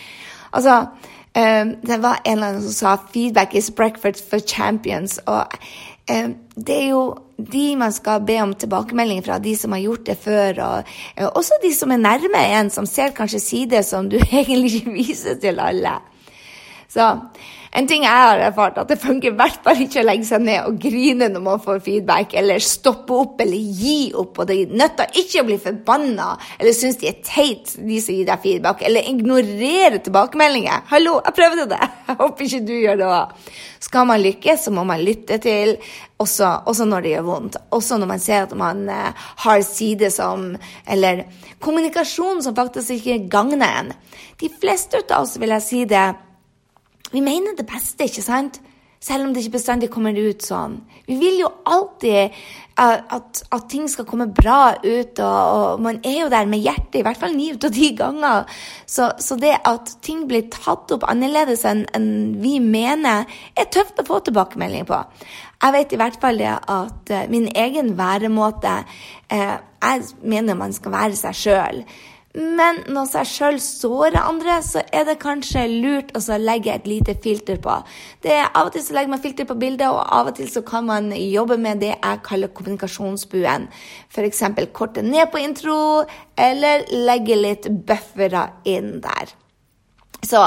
Altså, 0.56 0.78
um, 1.36 1.76
det 1.82 2.02
var 2.02 2.20
en 2.24 2.32
eller 2.32 2.46
annen 2.46 2.62
som 2.62 2.72
sa 2.72 2.96
'feedback 2.96 3.54
is 3.54 3.70
breakfast 3.70 4.30
for 4.30 4.38
champions'. 4.38 5.18
Og 5.26 5.46
um, 6.10 6.34
det 6.66 6.82
er 6.82 6.88
jo 6.88 7.14
de 7.52 7.76
man 7.76 7.92
skal 7.92 8.20
be 8.20 8.40
om 8.42 8.54
tilbakemelding 8.54 9.24
fra, 9.24 9.38
de 9.38 9.56
som 9.56 9.72
har 9.72 9.80
gjort 9.80 10.06
det 10.06 10.18
før. 10.18 10.62
Og 10.62 10.84
uh, 11.20 11.28
også 11.34 11.52
de 11.62 11.74
som 11.74 11.90
er 11.90 11.96
nærme 11.96 12.60
en, 12.60 12.70
som 12.70 12.86
ser 12.86 13.08
kanskje 13.08 13.40
sider 13.40 13.82
som 13.82 14.10
du 14.10 14.16
egentlig 14.32 14.74
ikke 14.74 14.90
viser 14.90 15.34
til 15.40 15.60
alle. 15.60 15.98
Så 16.88 17.18
en 17.72 17.88
ting 17.88 18.04
jeg 18.06 18.22
har 18.26 18.42
erfart, 18.48 18.78
at 18.78 18.90
det 18.90 18.98
funker 19.02 19.32
i 19.32 19.36
hvert 19.36 19.60
fall 19.64 19.80
ikke 19.82 20.02
å 20.02 20.06
legge 20.06 20.28
seg 20.28 20.44
ned 20.46 20.68
og 20.68 20.78
grine 20.82 21.28
når 21.32 21.44
man 21.44 21.62
får 21.62 21.82
feedback, 21.84 22.36
eller 22.38 22.62
stoppe 22.62 23.16
opp 23.16 23.42
eller 23.42 23.56
gi 23.80 24.12
opp. 24.16 24.42
Og 24.42 24.50
det 24.50 24.58
nytter 24.70 25.18
ikke 25.22 25.42
å 25.42 25.48
bli 25.48 25.58
forbanna 25.62 26.32
eller 26.58 26.76
synes 26.76 27.00
de 27.00 27.10
er 27.10 27.20
teit, 27.26 27.74
de 27.76 28.00
som 28.02 28.16
gir 28.16 28.28
deg 28.28 28.42
feedback, 28.44 28.84
eller 28.86 29.10
ignorere 29.10 30.00
tilbakemeldinger. 30.04 30.86
Hallo, 30.92 31.18
jeg 31.24 31.38
prøvde 31.40 31.70
det! 31.74 31.82
Jeg 32.06 32.14
håper 32.20 32.46
ikke 32.46 32.66
du 32.66 32.74
gjør 32.78 32.98
det 33.00 33.06
òg. 33.10 33.46
Skal 33.82 34.06
man 34.08 34.22
lykkes, 34.22 34.62
så 34.64 34.72
må 34.72 34.84
man 34.86 35.02
lytte 35.04 35.36
til, 35.42 35.74
også, 36.22 36.48
også, 36.70 36.86
når 36.88 37.02
det 37.02 37.10
gjør 37.12 37.26
vondt. 37.26 37.58
Også 37.76 37.98
når 38.00 38.10
man 38.12 38.22
ser 38.22 38.46
at 38.46 38.54
man 38.56 38.84
uh, 38.88 39.26
har 39.42 39.64
sider 39.66 40.12
som 40.14 40.46
Eller 40.88 41.26
kommunikasjon 41.60 42.40
som 42.44 42.56
faktisk 42.56 42.94
ikke 42.96 43.26
gagner 43.32 43.66
en. 43.66 43.92
De 44.40 44.48
fleste 44.60 45.02
av 45.10 45.26
oss, 45.26 45.36
vil 45.40 45.52
jeg 45.56 45.64
si 45.64 45.82
det, 45.88 46.06
vi 47.12 47.22
mener 47.24 47.56
det 47.56 47.66
beste, 47.68 48.08
ikke 48.08 48.24
sant? 48.24 48.60
Selv 49.06 49.26
om 49.26 49.34
det 49.34 49.42
ikke 49.44 49.58
bestandig 49.58 49.90
kommer 49.92 50.16
ut 50.16 50.42
sånn. 50.42 50.78
Vi 51.06 51.18
vil 51.20 51.36
jo 51.42 51.50
alltid 51.68 52.32
uh, 52.32 52.96
at, 52.96 53.42
at, 53.52 53.66
ting 53.70 53.84
skal 53.92 54.06
komme 54.08 54.26
bra 54.34 54.72
ut, 54.80 55.20
og, 55.20 55.20
og, 55.20 55.82
man 55.84 56.00
er 56.00 56.22
jo 56.22 56.30
der 56.32 56.48
med 56.50 56.64
hjertet, 56.64 56.98
i 56.98 57.04
hvert 57.06 57.20
fall 57.20 57.36
ni 57.36 57.50
ut 57.52 57.66
av 57.68 57.74
ti 57.76 57.92
ganger. 57.98 58.56
Så, 58.88 59.10
så, 59.22 59.36
det 59.38 59.52
at 59.68 59.92
ting 60.06 60.24
blir 60.30 60.48
tatt 60.50 60.96
opp 60.96 61.04
annerledes 61.10 61.66
enn 61.68 61.84
en 61.96 62.08
vi 62.40 62.56
mener, 62.64 63.28
er 63.54 63.70
tøft 63.70 64.00
å 64.00 64.08
få 64.08 64.22
tilbakemelding 64.26 64.88
på. 64.88 65.02
Jeg 65.60 65.76
vet 65.76 65.92
i 65.92 66.00
hvert 66.00 66.18
fall 66.24 66.42
det 66.42 66.56
at 66.56 67.14
uh, 67.14 67.22
min 67.32 67.46
egen 67.52 67.94
væremåte 68.00 68.74
uh, 68.82 69.56
Jeg 69.86 70.02
mener 70.24 70.58
man 70.58 70.74
skal 70.74 70.96
være 70.96 71.20
seg 71.20 71.42
sjøl. 71.44 71.84
Men 72.36 72.82
når 72.92 73.06
seg 73.08 73.28
sjøl 73.30 73.54
sårer 73.64 74.18
andre, 74.20 74.58
så 74.64 74.82
er 74.92 75.06
det 75.08 75.16
kanskje 75.22 75.62
lurt 75.70 76.10
å 76.16 76.20
legge 76.36 76.74
et 76.74 76.88
lite 76.88 77.14
filter 77.24 77.56
på. 77.62 77.78
Det 78.20 78.34
er 78.34 78.50
Av 78.50 78.68
og 78.68 78.74
til 78.74 78.84
så 78.84 78.96
legger 78.96 79.14
man 79.14 79.22
filter 79.24 79.48
på 79.48 79.56
bildet, 79.56 79.88
og 79.88 80.02
av 80.02 80.28
og 80.28 80.36
til 80.36 80.50
så 80.52 80.60
kan 80.66 80.84
man 80.84 81.08
jobbe 81.16 81.56
med 81.56 81.80
det 81.80 81.94
jeg 81.94 82.22
kaller 82.26 82.52
kommunikasjonsbuen. 82.52 83.68
F.eks. 84.12 84.42
korte 84.76 85.04
ned 85.04 85.32
på 85.32 85.40
intro, 85.40 85.78
eller 86.36 86.84
legge 87.08 87.40
litt 87.40 87.70
buffere 87.88 88.50
inn 88.68 88.98
der. 89.00 89.32
Så 90.26 90.44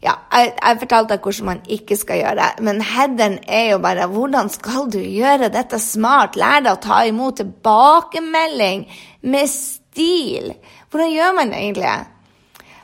ja, 0.00 0.14
jeg, 0.32 0.52
jeg 0.56 0.80
fortalte 0.80 1.14
deg 1.14 1.26
hvordan 1.26 1.48
man 1.50 1.58
ikke 1.76 1.98
skal 2.00 2.22
gjøre 2.22 2.36
det, 2.40 2.64
men 2.64 2.80
headeren 2.90 3.36
er 3.44 3.66
jo 3.74 3.80
bare 3.84 4.08
hvordan 4.10 4.48
skal 4.50 4.88
du 4.90 4.98
gjøre 4.98 5.52
dette 5.52 5.78
smart? 5.82 6.38
Lær 6.40 6.64
deg 6.64 6.72
å 6.72 6.82
ta 6.82 7.02
imot 7.06 7.38
tilbakemelding 7.42 8.86
med 9.28 9.50
stil. 9.52 10.54
Hvordan 10.90 11.12
gjør 11.14 11.34
man 11.36 11.52
det 11.52 11.58
egentlig? 11.62 11.90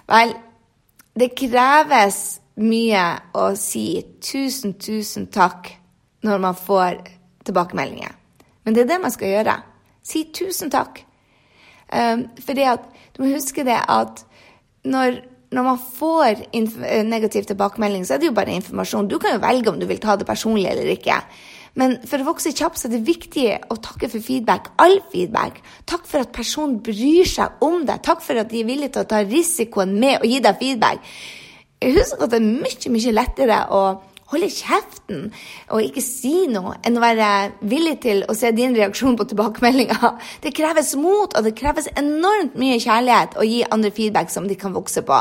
Vel, 0.07 0.35
det 1.19 1.35
kreves 1.39 2.21
mye 2.63 3.05
å 3.37 3.49
si 3.59 3.87
tusen, 4.23 4.77
tusen 4.81 5.27
takk 5.33 5.73
når 6.27 6.43
man 6.43 6.59
får 6.59 7.01
tilbakemeldinger. 7.47 8.15
Men 8.65 8.75
det 8.75 8.85
er 8.85 8.93
det 8.93 9.03
man 9.03 9.15
skal 9.15 9.33
gjøre. 9.33 9.57
Si 10.07 10.25
tusen 10.35 10.71
takk. 10.73 11.03
Um, 11.91 12.27
fordi 12.43 12.67
du 13.15 13.23
må 13.23 13.35
huske 13.35 13.67
det 13.67 13.79
at 13.79 14.23
når, 14.87 15.21
når 15.55 15.67
man 15.67 15.79
får 15.79 16.47
negativ 17.07 17.47
tilbakemelding, 17.51 18.07
så 18.07 18.17
er 18.17 18.23
det 18.23 18.31
jo 18.31 18.39
bare 18.39 18.57
informasjon. 18.57 19.11
Du 19.11 19.19
kan 19.23 19.37
jo 19.37 19.43
velge 19.43 19.71
om 19.71 19.79
du 19.81 19.87
vil 19.87 20.03
ta 20.03 20.17
det 20.19 20.27
personlig 20.27 20.71
eller 20.71 20.91
ikke. 20.95 21.21
Men 21.76 21.99
for 22.09 22.23
å 22.23 22.30
vokse 22.30 22.54
kjapt 22.56 22.80
så 22.80 22.88
er 22.88 22.97
det 22.97 23.04
viktig 23.04 23.47
å 23.73 23.76
takke 23.85 24.09
for 24.09 24.25
feedback. 24.25 24.71
All 24.80 24.97
feedback. 25.12 25.61
Takk 25.88 26.06
for 26.09 26.25
at 26.25 26.33
personen 26.37 26.78
bryr 26.85 27.28
seg 27.28 27.61
om 27.64 27.83
deg. 27.85 28.00
Takk 28.06 28.25
for 28.25 28.40
at 28.40 28.49
de 28.52 28.62
er 28.62 28.68
villige 28.68 28.95
til 28.95 29.04
å 29.04 29.11
ta 29.11 29.21
risikoen 29.26 29.92
med 30.00 30.23
å 30.23 30.30
gi 30.30 30.40
deg 30.45 30.61
feedback. 30.62 31.16
Husk 31.85 32.23
at 32.25 32.33
det 32.33 32.40
er 32.40 32.47
mye, 32.47 32.92
mye 32.95 33.12
lettere 33.12 33.59
å 33.76 33.83
holde 34.33 34.49
kjeften 34.50 35.28
og 35.71 35.85
ikke 35.85 36.02
si 36.02 36.47
noe, 36.50 36.75
enn 36.87 36.97
å 36.99 37.02
være 37.02 37.28
villig 37.68 37.99
til 38.02 38.25
å 38.26 38.35
se 38.35 38.50
din 38.56 38.75
reaksjon 38.75 39.18
på 39.18 39.28
tilbakemeldinga. 39.30 40.12
Det 40.42 40.54
kreves 40.56 40.95
mot, 40.99 41.30
og 41.30 41.45
det 41.45 41.54
kreves 41.59 41.90
enormt 41.95 42.56
mye 42.59 42.80
kjærlighet 42.83 43.37
å 43.38 43.47
gi 43.47 43.62
andre 43.68 43.92
feedback 43.95 44.33
som 44.33 44.49
de 44.49 44.56
kan 44.59 44.75
vokse 44.75 45.04
på. 45.06 45.21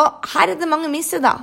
Og 0.00 0.32
her 0.32 0.50
er 0.50 0.58
det 0.58 0.70
mange 0.70 0.90
misser, 0.90 1.22
da. 1.22 1.36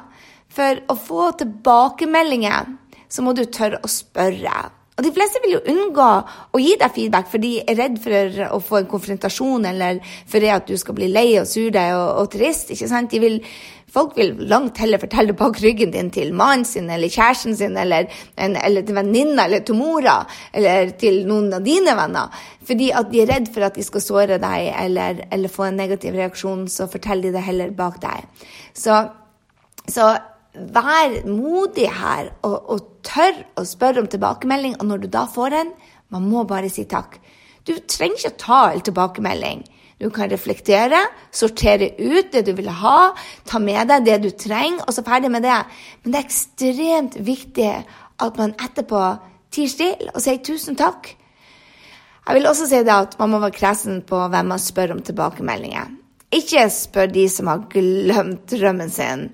For 0.57 0.81
å 0.89 0.95
få 0.97 1.31
tilbakemeldinger, 1.39 2.73
så 3.09 3.23
må 3.25 3.33
du 3.35 3.45
tørre 3.45 3.81
å 3.83 3.91
spørre. 3.91 4.57
Og 4.97 5.05
de 5.05 5.11
fleste 5.13 5.39
vil 5.43 5.59
jo 5.59 5.65
unngå 5.69 6.05
å 6.57 6.59
gi 6.61 6.73
deg 6.81 6.93
feedback, 6.95 7.27
for 7.29 7.41
de 7.41 7.59
er 7.61 7.77
redd 7.77 7.99
for 8.01 8.39
å 8.49 8.57
få 8.65 8.79
en 8.79 8.87
konfrontasjon, 8.89 9.67
eller 9.69 9.99
for 10.25 10.41
det 10.41 10.49
at 10.55 10.69
du 10.69 10.73
skal 10.81 10.97
bli 10.97 11.09
lei 11.11 11.27
og 11.37 11.45
sur 11.45 11.69
deg 11.73 11.93
og, 11.93 12.23
og 12.23 12.31
trist. 12.33 12.71
ikke 12.73 12.89
sant? 12.89 13.13
De 13.13 13.21
vil 13.21 13.41
Folk 13.87 14.17
vil 14.17 14.33
langt 14.51 14.81
heller 14.81 14.99
fortelle 14.99 15.31
bak 15.37 15.61
ryggen 15.63 15.93
din 15.93 16.09
til 16.11 16.33
mannen 16.35 16.65
sin 16.67 16.89
eller 16.91 17.07
kjæresten 17.07 17.55
sin 17.55 17.77
eller, 17.79 18.09
en, 18.35 18.57
eller 18.59 18.83
til 18.83 18.97
venninna 18.97 19.45
eller 19.47 19.63
til 19.65 19.77
mora 19.79 20.17
eller 20.51 20.91
til 20.99 21.21
noen 21.25 21.47
av 21.55 21.63
dine 21.63 21.95
venner. 21.95 22.35
Fordi 22.67 22.89
at 22.99 23.07
de 23.13 23.21
er 23.23 23.31
redd 23.31 23.47
for 23.53 23.63
at 23.63 23.79
de 23.79 23.85
skal 23.87 24.03
såre 24.03 24.39
deg 24.43 24.67
eller, 24.73 25.23
eller 25.31 25.53
få 25.53 25.69
en 25.69 25.79
negativ 25.79 26.19
reaksjon, 26.19 26.67
så 26.67 26.89
forteller 26.91 27.29
de 27.29 27.37
det 27.39 27.45
heller 27.47 27.71
bak 27.79 28.01
deg. 28.03 28.27
Så, 28.75 28.99
så 29.87 30.11
vær 30.73 31.19
modig 31.29 31.87
her 31.93 32.31
og, 32.45 32.57
og 32.73 32.85
tør 33.07 33.43
å 33.57 33.65
spørre 33.67 34.03
om 34.03 34.09
tilbakemelding, 34.11 34.77
og 34.79 34.89
når 34.89 35.03
du 35.03 35.09
da 35.13 35.25
får 35.29 35.55
en, 35.61 35.73
man 36.13 36.27
må 36.27 36.43
bare 36.47 36.71
si 36.71 36.85
takk. 36.89 37.19
Du 37.67 37.73
trenger 37.83 38.19
ikke 38.19 38.33
å 38.33 38.39
ta 38.43 38.61
all 38.71 38.83
tilbakemelding. 38.85 39.65
Du 39.97 40.11
kan 40.13 40.29
reflektere, 40.29 40.99
sortere 41.33 41.89
ut 41.97 42.29
det 42.31 42.43
du 42.45 42.51
vil 42.57 42.69
ha, 42.69 43.13
ta 43.49 43.59
med 43.59 43.89
deg 43.89 44.05
det 44.05 44.17
du 44.23 44.29
trenger, 44.29 44.83
og 44.85 44.93
så 44.93 45.03
ferdig 45.05 45.31
med 45.33 45.43
det. 45.45 45.57
Men 46.03 46.13
det 46.13 46.19
er 46.19 46.27
ekstremt 46.27 47.17
viktig 47.27 47.71
at 48.23 48.37
man 48.37 48.53
etterpå 48.61 49.01
tier 49.53 49.71
stille 49.71 50.13
og 50.13 50.21
sier 50.21 50.43
tusen 50.45 50.77
takk. 50.77 51.15
Jeg 52.27 52.35
vil 52.35 52.49
også 52.49 52.67
si 52.69 52.83
det 52.83 52.93
at 52.93 53.15
man 53.19 53.31
må 53.31 53.39
være 53.41 53.55
kresen 53.55 54.01
på 54.05 54.19
hvem 54.29 54.51
man 54.51 54.61
spør 54.61 54.97
om 54.97 55.01
tilbakemeldinger. 55.05 55.93
Ikke 56.35 56.65
spør 56.73 57.07
de 57.09 57.23
som 57.31 57.47
har 57.47 57.63
glemt 57.71 58.51
drømmen 58.51 58.91
sin, 58.91 59.29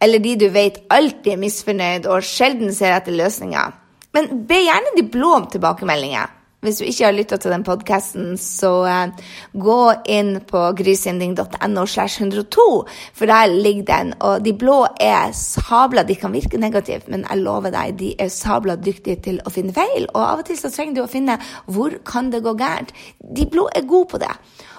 eller 0.00 0.22
de 0.22 0.36
du 0.40 0.48
vet 0.54 0.82
alltid 0.92 1.34
er 1.34 1.42
misfornøyd 1.42 2.08
og 2.10 2.24
sjelden 2.26 2.72
ser 2.74 2.96
etter 2.96 3.14
løsninger. 3.14 3.74
Men 4.14 4.46
be 4.48 4.62
gjerne 4.62 4.94
de 4.96 5.06
blå 5.10 5.34
om 5.40 5.46
tilbakemeldinger. 5.50 6.32
Hvis 6.64 6.78
du 6.80 6.86
ikke 6.88 7.04
har 7.04 7.12
lytta 7.12 7.36
til 7.36 7.52
den 7.52 7.64
podkasten, 7.64 8.38
så 8.40 8.70
uh, 8.88 9.32
gå 9.60 9.80
inn 10.08 10.38
på 10.48 10.62
grysynding.no 10.78 11.84
slash 11.84 12.22
102, 12.22 12.64
for 13.12 13.28
der 13.28 13.52
ligger 13.52 13.84
den. 13.90 14.14
Og 14.24 14.40
de 14.44 14.54
blå 14.56 14.78
er 15.00 15.34
sabla 15.36 16.06
De 16.08 16.16
kan 16.16 16.32
virke 16.32 16.56
negativt, 16.56 17.10
men 17.12 17.26
jeg 17.28 17.42
lover 17.44 17.74
deg, 17.74 17.98
de 18.00 18.14
er 18.16 18.32
sabla 18.32 18.78
dyktige 18.80 19.20
til 19.28 19.42
å 19.44 19.52
finne 19.52 19.76
feil. 19.76 20.08
Og 20.14 20.22
av 20.22 20.40
og 20.40 20.48
til 20.48 20.56
så 20.56 20.72
trenger 20.72 20.96
du 20.96 21.04
å 21.04 21.12
finne 21.12 21.36
hvor 21.66 21.98
kan 22.08 22.32
det 22.32 22.40
gå 22.46 22.56
gærent. 22.56 22.96
De 23.20 23.44
blå 23.44 23.68
er 23.74 23.84
gode 23.84 24.14
på 24.14 24.24
det. 24.24 24.32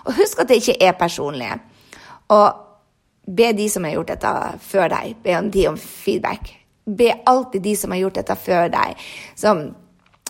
Og 0.09 0.17
husk 0.17 0.41
at 0.41 0.49
det 0.49 0.63
ikke 0.63 0.79
er 0.81 0.97
personlig. 0.97 1.53
Og 2.33 2.64
be 3.25 3.51
de 3.57 3.69
som 3.69 3.83
har 3.83 3.97
gjort 3.97 4.13
dette 4.13 4.35
før 4.65 4.91
deg, 4.93 5.15
be 5.23 5.39
om 5.39 5.49
de 5.51 5.67
om 5.71 5.79
feedback. 5.79 6.53
Be 6.85 7.09
alltid 7.25 7.63
de 7.65 7.73
som 7.75 7.91
har 7.95 8.03
gjort 8.03 8.21
dette 8.21 8.37
før 8.37 8.69
deg. 8.69 9.01
som 9.35 9.67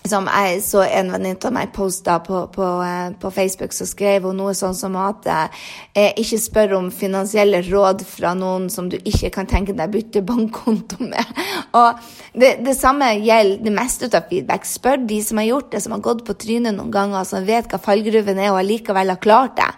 som 0.06 0.28
jeg 0.30 0.60
så 0.62 0.84
en 0.86 1.10
venninne 1.14 1.48
av 1.48 1.54
meg 1.56 1.72
posta 1.74 2.20
på, 2.24 2.44
på, 2.54 2.66
eh, 2.86 3.14
på, 3.22 3.32
Facebook, 3.34 3.74
så 3.74 3.88
skrev 3.90 4.28
hun 4.28 4.38
noe 4.38 4.54
sånn 4.58 4.76
som 4.78 4.96
at 5.02 5.26
eh, 5.32 6.12
ikke 6.22 6.40
spør 6.42 6.76
om 6.80 6.92
finansielle 6.94 7.64
råd 7.66 8.04
fra 8.08 8.36
noen 8.38 8.68
som 8.74 8.90
du 8.92 8.98
ikke 9.02 9.32
kan 9.34 9.50
tenke 9.50 9.76
deg 9.78 9.94
bytte 9.94 10.24
bankkonto 10.26 11.00
med. 11.04 11.32
Og 11.80 12.02
det, 12.34 12.58
det, 12.66 12.76
samme 12.78 13.16
gjelder 13.18 13.64
det 13.66 13.76
meste 13.76 14.12
av 14.12 14.30
feedback. 14.30 14.68
Spør 14.70 15.02
de 15.10 15.22
som 15.26 15.42
har 15.42 15.50
gjort 15.50 15.72
det, 15.74 15.82
som 15.86 15.96
har 15.98 16.04
gått 16.06 16.26
på 16.28 16.38
trynet 16.38 16.78
noen 16.78 16.94
ganger, 16.94 17.26
som 17.28 17.48
vet 17.48 17.72
hva 17.72 17.82
fallgruven 17.82 18.42
er 18.42 18.52
og 18.54 18.62
allikevel 18.62 19.16
har 19.16 19.24
klart 19.24 19.58
det. 19.62 19.72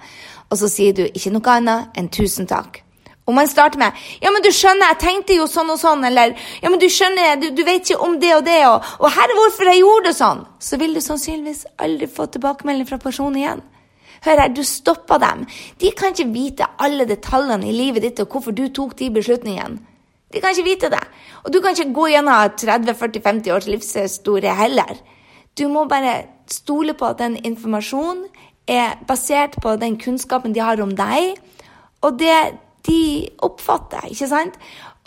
Og 0.52 0.60
så 0.60 0.72
sier 0.72 0.96
du 0.96 1.06
ikke 1.08 1.34
noe 1.36 1.56
annet 1.56 2.00
enn 2.00 2.12
tusen 2.12 2.48
takk. 2.50 2.82
Om 3.28 3.36
man 3.36 3.48
starter 3.48 3.80
med 3.80 3.92
'Ja, 4.22 4.32
men 4.32 4.42
du 4.42 4.50
skjønner, 4.50 4.88
jeg 4.88 5.00
tenkte 5.00 5.36
jo 5.36 5.48
sånn 5.48 5.70
og 5.70 5.80
sånn', 5.80 6.06
eller 6.08 6.36
'Ja, 6.62 6.70
men 6.70 6.80
du 6.80 6.88
skjønner, 6.88 7.36
du, 7.42 7.50
du 7.52 7.64
vet 7.64 7.84
ikke 7.84 8.00
om 8.00 8.20
det 8.20 8.36
og 8.36 8.46
det', 8.46 8.68
og, 8.68 8.84
og 9.00 9.12
'Her 9.12 9.28
er 9.28 9.36
hvorfor 9.36 9.68
jeg 9.68 9.82
gjorde 9.84 10.06
det 10.06 10.16
sånn', 10.16 10.46
så 10.60 10.78
vil 10.80 10.94
du 10.94 11.02
sannsynligvis 11.02 11.66
aldri 11.78 12.08
få 12.08 12.26
tilbakemelding 12.26 12.88
fra 12.88 12.98
personen 12.98 13.36
igjen. 13.36 13.62
Hør 14.26 14.40
her, 14.40 14.48
du 14.48 14.64
stopper 14.64 15.20
dem. 15.20 15.46
De 15.80 15.92
kan 15.92 16.14
ikke 16.14 16.34
vite 16.34 16.66
alle 16.80 17.06
detaljene 17.06 17.68
i 17.68 17.76
livet 17.76 18.02
ditt 18.02 18.20
og 18.20 18.32
hvorfor 18.32 18.56
du 18.56 18.68
tok 18.70 18.96
de 18.98 19.10
beslutningene. 19.14 19.78
De 20.34 20.42
kan 20.42 20.52
ikke 20.52 20.64
vite 20.64 20.90
det. 20.90 21.04
Og 21.46 21.54
du 21.54 21.62
kan 21.62 21.76
ikke 21.76 21.94
gå 21.94 22.08
gjennom 22.12 22.50
30-40-50 22.60 23.54
års 23.56 23.68
livshistorie 23.68 24.56
heller. 24.56 24.98
Du 25.58 25.68
må 25.72 25.86
bare 25.88 26.26
stole 26.52 26.94
på 26.94 27.06
at 27.06 27.20
den 27.22 27.38
informasjonen 27.46 28.26
er 28.68 28.98
basert 29.08 29.56
på 29.64 29.76
den 29.80 29.96
kunnskapen 30.00 30.56
de 30.56 30.60
har 30.60 30.82
om 30.84 30.92
deg, 30.96 31.38
og 32.04 32.20
det 32.20 32.58
de 32.88 33.28
oppfatter, 33.46 34.10
ikke 34.12 34.30
sant? 34.32 34.58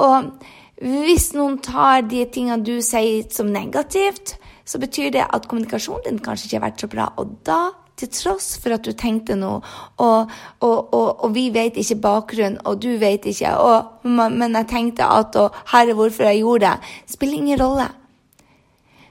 Og 0.00 0.30
hvis 0.80 1.32
noen 1.36 1.58
tar 1.60 2.06
de 2.08 2.22
tingene 2.32 2.64
du 2.64 2.78
sier 2.84 3.26
som 3.34 3.50
negativt, 3.52 4.38
så 4.64 4.78
betyr 4.80 5.12
det 5.12 5.26
at 5.26 5.48
kommunikasjonen 5.50 6.06
din 6.06 6.22
kanskje 6.24 6.48
ikke 6.48 6.58
har 6.60 6.66
vært 6.68 6.84
så 6.84 6.88
bra. 6.88 7.08
Og 7.20 7.34
da, 7.46 7.58
til 8.00 8.08
tross 8.14 8.54
for 8.62 8.76
at 8.76 8.86
du 8.86 8.94
tenkte 8.96 9.36
noe, 9.36 9.60
og, 10.00 10.30
og, 10.64 10.94
og, 10.96 11.24
og 11.26 11.34
vi 11.34 11.48
vet 11.52 11.76
ikke 11.80 11.98
bakgrunnen, 12.00 12.60
og 12.64 12.80
du 12.80 12.94
vet 13.00 13.28
ikke, 13.28 13.52
men 14.08 14.56
jeg 14.56 14.70
tenkte 14.70 15.04
at 15.04 15.36
Og 15.36 15.58
her 15.72 15.90
er 15.90 15.98
hvorfor 15.98 16.30
jeg 16.30 16.44
gjorde 16.44 16.70
det, 16.70 16.94
spiller 17.12 17.42
ingen 17.42 17.60
rolle. 17.60 17.88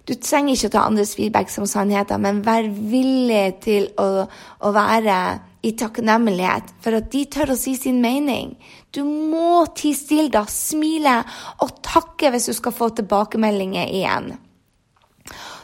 Du 0.10 0.16
trenger 0.18 0.56
ikke 0.56 0.72
å 0.72 0.74
ta 0.74 0.88
andres 0.90 1.14
feedback 1.14 1.52
som 1.54 1.68
sannheter, 1.70 2.18
men 2.18 2.42
vær 2.46 2.66
villig 2.66 3.60
til 3.62 3.92
å, 4.02 4.26
å 4.26 4.72
være 4.74 5.20
i 5.62 5.72
takknemlighet 5.76 6.74
for 6.84 6.96
at 7.00 7.10
de 7.12 7.26
tør 7.32 7.54
å 7.54 7.58
si 7.60 7.76
sin 7.76 8.00
mening. 8.04 8.54
Du 8.96 9.04
må 9.04 9.66
tie 9.76 9.98
stille, 9.98 10.32
da, 10.34 10.46
smile 10.50 11.20
og 11.64 11.82
takke 11.86 12.32
hvis 12.34 12.50
du 12.50 12.56
skal 12.58 12.76
få 12.76 12.92
tilbakemeldinger 12.98 13.92
igjen. 13.92 14.32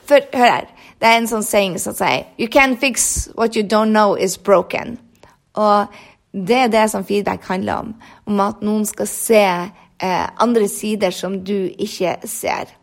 For 0.06 0.22
hør 0.36 0.52
her, 0.52 0.68
det 1.02 1.10
er 1.10 1.20
en 1.20 1.30
sånn 1.30 1.46
saying 1.46 1.80
som 1.82 1.96
sier 1.98 2.28
You 2.38 2.50
can't 2.52 2.80
fix 2.80 3.28
what 3.36 3.56
you 3.58 3.64
don't 3.66 3.96
know 3.96 4.16
is 4.16 4.38
broken. 4.38 5.00
Og 5.56 5.88
det 6.36 6.60
er 6.66 6.72
det 6.72 6.86
som 6.92 7.06
feedback 7.08 7.48
handler 7.48 7.86
om. 7.86 7.94
Om 8.28 8.42
at 8.44 8.64
noen 8.66 8.86
skal 8.86 9.08
se 9.10 9.44
eh, 9.44 10.26
andre 10.44 10.68
sider 10.70 11.16
som 11.16 11.40
du 11.48 11.72
ikke 11.72 12.18
ser. 12.28 12.76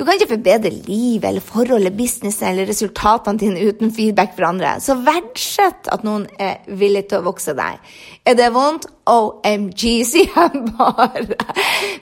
Du 0.00 0.04
kan 0.06 0.16
ikke 0.16 0.30
forbedre 0.30 0.70
livet 0.72 1.26
eller 1.28 1.44
forholdet, 1.44 1.92
businessen 1.92 2.46
eller 2.48 2.70
resultatene 2.70 3.36
dine 3.38 3.66
uten 3.68 3.90
feedback 3.92 4.30
fra 4.32 4.48
andre. 4.48 4.70
Så 4.80 4.94
verdsett 5.04 5.90
at 5.92 6.06
noen 6.08 6.24
er 6.40 6.62
villig 6.80 7.02
til 7.10 7.20
å 7.20 7.26
vokse 7.26 7.52
deg. 7.58 7.76
Er 8.24 8.38
det 8.38 8.46
vondt? 8.54 8.86
OMG, 9.10 9.84
sier 10.08 10.32
jeg 10.32 10.62
bare. 10.78 11.36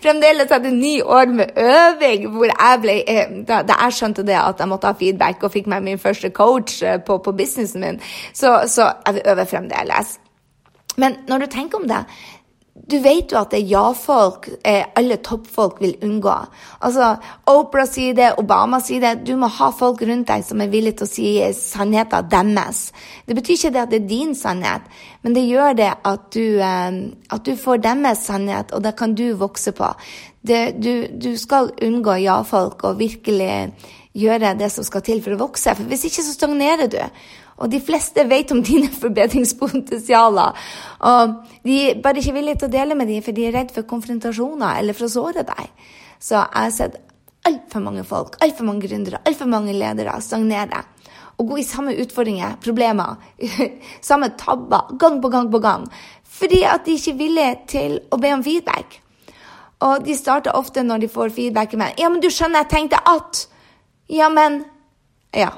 Fremdeles 0.04 0.46
etter 0.46 0.70
ni 0.70 1.00
år 1.02 1.34
med 1.40 1.58
øving, 1.58 2.28
hvor 2.36 2.46
jeg 2.52 2.82
ble, 2.86 2.96
eh, 3.02 3.34
da, 3.48 3.64
jeg 3.66 3.98
skjønte 3.98 4.26
det 4.30 4.38
at 4.38 4.62
jeg 4.62 4.70
måtte 4.70 4.92
ha 4.92 4.98
feedback 5.02 5.42
og 5.42 5.56
fikk 5.56 5.66
meg 5.74 5.82
min 5.82 5.98
første 5.98 6.30
coach 6.30 6.78
eh, 6.86 7.00
på, 7.02 7.18
på 7.18 7.34
businessen 7.34 7.82
min, 7.82 8.02
så, 8.30 8.60
så 8.70 8.92
jeg 9.08 9.26
øver 9.26 9.50
fremdeles. 9.56 10.20
Men 10.98 11.18
når 11.26 11.38
du 11.38 11.50
tenker 11.50 11.82
om 11.82 11.90
det, 11.90 12.04
du 12.86 12.96
vet 13.02 13.32
jo 13.32 13.38
at 13.40 13.50
det 13.52 13.58
er 13.60 13.70
ja-folk 13.72 14.46
eh, 14.62 14.84
alle 14.96 15.18
toppfolk 15.24 15.80
vil 15.82 15.96
unngå. 16.04 16.34
Altså, 16.84 17.10
Oprah 17.50 17.88
sier 17.88 18.14
det, 18.16 18.30
Obama 18.40 18.80
sier 18.84 19.02
det. 19.02 19.26
Du 19.28 19.34
må 19.40 19.50
ha 19.52 19.70
folk 19.74 20.02
rundt 20.06 20.28
deg 20.30 20.44
som 20.46 20.62
er 20.62 20.70
villige 20.72 21.00
til 21.00 21.08
å 21.08 21.10
si 21.10 21.32
sannheten 21.56 22.30
deres. 22.54 22.88
Det 23.26 23.36
betyr 23.36 23.56
ikke 23.56 23.74
det 23.74 23.82
at 23.82 23.92
det 23.92 24.00
er 24.02 24.08
din 24.12 24.34
sannhet, 24.38 24.88
men 25.22 25.36
det 25.36 25.44
gjør 25.48 25.78
det 25.80 25.90
at 26.12 26.30
du, 26.36 26.60
eh, 26.64 26.98
at 27.34 27.44
du 27.44 27.54
får 27.58 27.84
deres 27.84 28.24
sannhet, 28.30 28.72
og 28.72 28.84
det 28.86 28.94
kan 28.98 29.16
du 29.18 29.26
vokse 29.40 29.74
på. 29.76 29.92
Det, 30.48 30.62
du, 30.80 31.08
du 31.12 31.32
skal 31.36 31.72
unngå 31.84 32.20
ja-folk 32.22 32.86
og 32.88 33.00
virkelig 33.02 33.72
gjøre 34.18 34.54
det 34.58 34.70
som 34.72 34.86
skal 34.86 35.04
til 35.04 35.20
for 35.24 35.36
å 35.36 35.42
vokse, 35.44 35.74
for 35.76 35.90
hvis 35.90 36.08
ikke 36.08 36.24
så 36.24 36.34
stagnerer 36.36 36.90
du. 36.90 37.02
Og 37.58 37.70
de 37.72 37.80
fleste 37.82 38.24
vet 38.30 38.52
om 38.54 38.62
dine 38.64 38.90
forbedringspotensialer. 39.02 40.58
Og 41.10 41.34
de 41.66 41.78
er 41.88 42.02
bare 42.02 42.22
ikke 42.22 42.36
villige 42.36 42.62
til 42.62 42.70
å 42.70 42.76
dele 42.76 42.98
med 42.98 43.10
dem, 43.10 43.24
for 43.24 43.36
de 43.36 43.48
er 43.48 43.56
redd 43.58 43.74
for 43.74 43.88
konfrontasjoner 43.88 44.80
eller 44.82 44.96
for 44.96 45.08
å 45.08 45.14
såre 45.16 45.46
deg. 45.48 45.72
Så 46.18 46.36
jeg 46.38 46.52
har 46.54 46.74
sett 46.74 47.00
altfor 47.48 47.82
mange 47.84 48.04
folk, 48.06 48.38
altfor 48.44 48.66
mange 48.68 48.88
gründere, 48.88 49.22
altfor 49.26 49.50
mange 49.50 49.74
ledere 49.76 50.16
stagnere. 50.22 50.84
Og 51.38 51.52
gå 51.52 51.60
i 51.60 51.66
samme 51.66 51.94
utfordringer, 52.02 52.56
problemer, 52.62 53.18
samme 54.08 54.32
tabber, 54.38 54.94
gang 54.98 55.20
på 55.22 55.30
gang 55.30 55.50
på 55.52 55.60
gang. 55.62 55.86
Fordi 56.38 56.64
at 56.66 56.86
de 56.86 56.96
ikke 56.98 57.14
er 57.14 57.20
villige 57.20 57.52
til 57.70 58.00
å 58.10 58.18
be 58.20 58.32
om 58.34 58.42
feedback. 58.46 58.98
Og 59.86 60.02
de 60.02 60.16
starter 60.18 60.56
ofte 60.58 60.82
når 60.82 61.04
de 61.04 61.08
får 61.08 61.30
feedback 61.34 61.74
med 61.78 61.94
'Ja, 61.98 62.08
men 62.08 62.20
du 62.20 62.28
skjønner, 62.30 62.66
jeg 62.66 62.70
tenkte 62.74 62.98
at' 63.06 63.46
Ja, 64.08 64.28
men 64.28 64.64
Ja. 65.34 65.50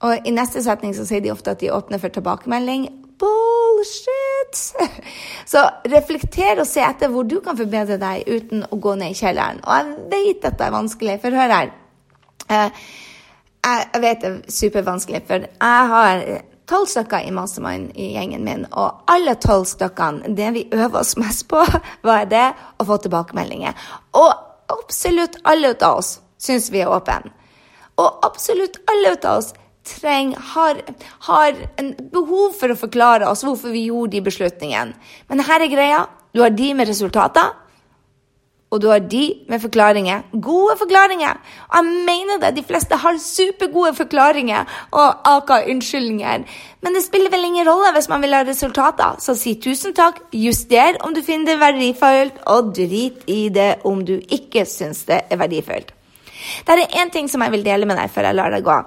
Og 0.00 0.26
i 0.26 0.32
neste 0.32 0.62
setning 0.64 0.94
så 0.96 1.04
sier 1.08 1.20
de 1.24 1.32
ofte 1.32 1.52
at 1.52 1.60
de 1.60 1.72
åpner 1.74 2.00
for 2.00 2.12
tilbakemelding. 2.14 2.88
Bullshit! 3.20 4.60
Så 5.52 5.60
reflekter 5.92 6.62
og 6.62 6.68
se 6.68 6.80
etter 6.80 7.10
hvor 7.12 7.26
du 7.28 7.36
kan 7.44 7.58
forbedre 7.58 7.98
deg 8.00 8.24
uten 8.24 8.64
å 8.64 8.78
gå 8.80 8.94
ned 8.96 9.12
i 9.12 9.18
kjelleren. 9.18 9.60
Og 9.60 9.74
jeg 9.76 10.08
vet 10.14 10.46
at 10.48 10.56
det 10.56 10.66
er 10.66 10.72
vanskelig, 10.72 11.18
for 11.20 11.36
hør 11.36 11.52
her. 11.52 11.74
Eh, 12.48 12.86
jeg 13.66 14.00
vet 14.00 14.24
det 14.24 14.30
er 14.30 14.56
supervanskelig, 14.56 15.20
for 15.28 15.44
jeg 15.44 15.90
har 15.92 16.24
tolv 16.70 16.88
stykker 16.88 17.26
i 17.26 17.34
Mastermind 17.34 17.92
i 17.98 18.12
gjengen 18.14 18.46
min, 18.46 18.64
og 18.72 19.04
alle 19.10 19.34
tolv 19.42 19.66
stykkene, 19.68 20.32
det 20.38 20.50
vi 20.56 20.66
øver 20.72 21.02
oss 21.02 21.16
mest 21.20 21.48
på, 21.50 21.60
var 22.08 22.24
det 22.30 22.46
å 22.78 22.86
få 22.88 23.00
tilbakemeldinger. 23.04 23.76
Og 24.16 24.30
absolutt 24.70 25.40
alle 25.44 25.74
av 25.76 26.00
oss 26.00 26.16
syns 26.40 26.70
vi 26.72 26.80
er 26.84 26.92
åpne. 26.92 27.34
Og 28.00 28.24
absolutt 28.24 28.80
alle 28.88 29.16
av 29.18 29.42
oss 29.42 29.52
treng, 29.90 30.34
har, 30.54 30.82
har 31.28 31.64
behov 32.12 32.56
for 32.58 32.72
å 32.72 32.78
forklare 32.78 33.28
oss 33.30 33.44
hvorfor 33.46 33.74
vi 33.74 33.88
gjorde 33.88 34.16
de 34.16 34.24
beslutningene. 34.30 34.96
Men 35.28 35.44
her 35.48 35.64
er 35.64 35.72
greia. 35.72 36.04
Du 36.34 36.44
har 36.44 36.54
de 36.54 36.70
med 36.78 36.88
resultater, 36.88 37.50
og 38.70 38.78
du 38.82 38.86
har 38.86 39.00
de 39.02 39.22
med 39.50 39.58
forklaringer. 39.62 40.22
Gode 40.30 40.76
forklaringer! 40.78 41.38
Og 41.68 41.76
jeg 41.76 42.04
mener 42.06 42.38
det, 42.38 42.52
de 42.56 42.62
fleste 42.66 42.98
har 43.02 43.18
supergode 43.18 43.94
forklaringer 43.98 44.68
og 44.94 45.26
aka 45.26 45.64
unnskyldninger. 45.72 46.44
Men 46.80 46.94
det 46.94 47.02
spiller 47.02 47.34
vel 47.34 47.48
ingen 47.48 47.66
rolle 47.66 47.90
hvis 47.96 48.08
man 48.12 48.22
vil 48.22 48.36
ha 48.36 48.44
resultater. 48.46 49.18
Så 49.18 49.34
si 49.38 49.56
tusen 49.58 49.94
takk, 49.96 50.22
juster 50.30 51.00
om 51.02 51.14
du 51.14 51.22
finner 51.26 51.50
det 51.50 51.58
verdifullt, 51.64 52.38
og 52.46 52.70
drit 52.78 53.26
i 53.26 53.48
det 53.50 53.80
om 53.84 54.04
du 54.06 54.20
ikke 54.20 54.62
syns 54.68 55.02
det 55.10 55.24
er 55.26 55.42
verdifullt. 55.42 55.90
Det 56.66 56.78
er 56.78 57.02
én 57.02 57.10
ting 57.12 57.28
som 57.28 57.42
jeg 57.42 57.52
vil 57.58 57.66
dele 57.66 57.90
med 57.90 57.98
deg 57.98 58.10
før 58.14 58.30
jeg 58.30 58.38
lar 58.38 58.54
deg 58.54 58.64
gå 58.64 58.78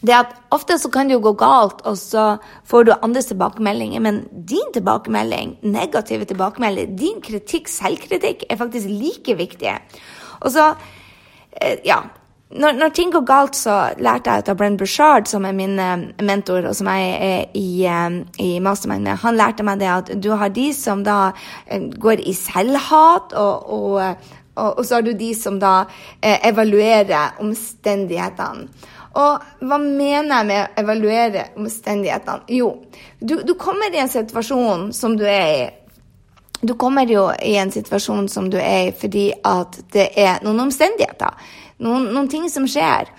det 0.00 0.14
at 0.14 0.34
ofte 0.54 0.76
så 0.78 0.90
kan 0.94 1.08
det 1.08 1.16
jo 1.16 1.24
gå 1.24 1.32
galt, 1.40 1.80
og 1.86 1.96
så 1.98 2.36
får 2.68 2.84
du 2.86 2.92
andres 3.02 3.26
tilbakemeldinger, 3.32 4.00
men 4.00 4.20
din 4.30 4.70
tilbakemelding, 4.74 5.56
negative 5.62 6.28
tilbakemelding, 6.30 6.94
din 6.98 7.18
kritikk, 7.24 7.70
selvkritikk, 7.72 8.46
er 8.46 8.60
faktisk 8.60 8.86
like 8.86 9.34
viktig. 9.34 9.74
Og 10.40 10.54
så, 10.54 10.70
eh, 11.60 11.78
ja 11.84 12.04
når, 12.48 12.72
når, 12.72 12.88
ting 12.96 13.10
går 13.12 13.24
galt, 13.28 13.56
så 13.56 13.90
lærte 14.00 14.32
jeg 14.32 14.48
av 14.48 14.56
Brenn 14.56 14.78
Bushard, 14.80 15.26
som 15.28 15.44
er 15.44 15.52
min 15.52 15.78
eh, 15.78 16.06
mentor, 16.24 16.70
og 16.70 16.76
som 16.76 16.86
jeg 16.88 17.10
er 17.20 17.58
i, 17.58 17.84
eh, 17.84 18.20
i 18.38 18.60
Mastermind 18.64 19.04
med. 19.04 19.18
Han 19.20 19.36
lærte 19.36 19.66
meg 19.66 19.82
det 19.82 19.90
at 19.92 20.12
du 20.22 20.30
har 20.30 20.48
de 20.48 20.72
som 20.72 21.02
da 21.04 21.32
går 21.98 22.22
i 22.22 22.32
selvhat, 22.32 23.34
og, 23.34 23.68
og, 23.68 24.30
og, 24.54 24.80
så 24.86 24.94
har 24.94 25.02
du 25.02 25.12
de 25.12 25.34
som 25.34 25.58
da 25.60 25.82
evaluerer 26.22 27.36
omstendighetene. 27.42 28.94
Og 29.16 29.64
hva 29.64 29.78
mener 29.80 30.34
jeg 30.34 30.48
med 30.48 30.60
å 30.60 30.82
evaluere 30.82 31.44
omstendighetene? 31.56 32.44
Jo, 32.52 32.72
du, 33.20 33.38
du, 33.46 33.54
kommer 33.58 33.94
i 33.94 34.02
en 34.02 34.12
situasjon 34.12 34.90
som 34.96 35.16
du 35.18 35.24
er 35.26 35.48
i. 35.54 35.66
Du 36.60 36.74
kommer 36.74 37.06
jo 37.06 37.28
i 37.32 37.54
en 37.56 37.70
situasjon 37.72 38.28
som 38.28 38.48
du 38.50 38.58
er 38.58 38.88
i 38.88 38.94
fordi 38.96 39.30
at 39.46 39.78
det 39.94 40.10
er 40.18 40.42
noen 40.44 40.66
omstendigheter. 40.66 41.36
Noen, 41.86 42.08
noen 42.10 42.30
ting 42.30 42.48
som 42.50 42.66
skjer. 42.68 43.10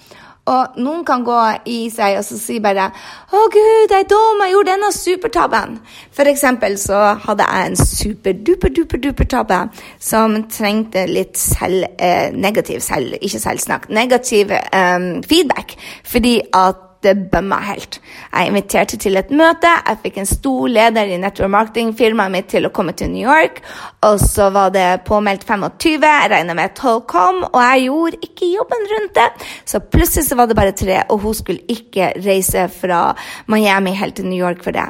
Og 0.49 0.79
noen 0.81 1.05
kan 1.05 1.23
gå 1.25 1.37
i 1.69 1.77
seg 1.93 2.17
og 2.19 2.25
så 2.25 2.37
si 2.41 2.59
bare 2.63 2.89
'Å, 2.89 3.43
gud, 3.53 3.91
jeg 3.91 3.99
er 3.99 4.09
dum, 4.09 4.41
jeg 4.41 4.51
gjorde 4.55 4.71
denne 4.71 4.91
supertabben'. 4.91 5.77
For 6.11 6.23
eksempel 6.23 6.77
så 6.77 6.99
hadde 7.25 7.45
jeg 7.45 7.67
en 7.67 7.75
super-duper-duper-duper-tabbe 7.75 9.59
som 9.99 10.43
trengte 10.49 11.05
litt 11.07 11.37
selv, 11.37 11.85
eh, 11.99 12.31
negativ 12.33 12.79
selv, 12.79 13.13
ikke 13.21 13.39
selvsnakk, 13.39 13.89
negativ 13.89 14.51
eh, 14.51 15.21
feedback. 15.29 15.75
Fordi 16.03 16.41
at 16.53 16.88
det 17.03 17.13
bømma 17.31 17.59
helt. 17.63 17.99
Jeg 18.33 18.49
inviterte 18.49 18.97
til 18.99 19.19
et 19.19 19.31
møte. 19.31 19.71
Jeg 19.87 19.99
fikk 20.03 20.17
en 20.19 20.29
stor 20.29 20.71
leder 20.71 21.11
i 21.13 21.19
network 21.21 21.51
marketing-firmaet 21.53 22.33
mitt 22.33 22.49
til 22.51 22.67
å 22.67 22.73
komme 22.75 22.93
til 22.97 23.11
New 23.13 23.23
York. 23.23 23.61
Og 24.07 24.19
så 24.21 24.49
var 24.55 24.73
det 24.75 25.05
påmeldt 25.07 25.45
25. 25.47 26.03
Jeg 26.03 26.31
regna 26.33 26.55
med 26.57 26.71
at 26.71 26.81
12 26.81 27.05
kom, 27.09 27.43
og 27.47 27.59
jeg 27.63 27.85
gjorde 27.87 28.21
ikke 28.29 28.51
jobben 28.51 28.89
rundt 28.93 29.15
det. 29.15 29.29
Så 29.63 29.83
plutselig 29.83 30.27
så 30.27 30.39
var 30.39 30.49
det 30.49 30.59
bare 30.59 30.75
tre, 30.75 31.01
og 31.07 31.23
hun 31.23 31.37
skulle 31.37 31.63
ikke 31.71 32.11
reise 32.25 32.67
fra 32.73 33.13
Miami 33.47 33.95
helt 33.95 34.19
til 34.19 34.27
New 34.27 34.39
York 34.39 34.63
for 34.65 34.75
det. 34.75 34.89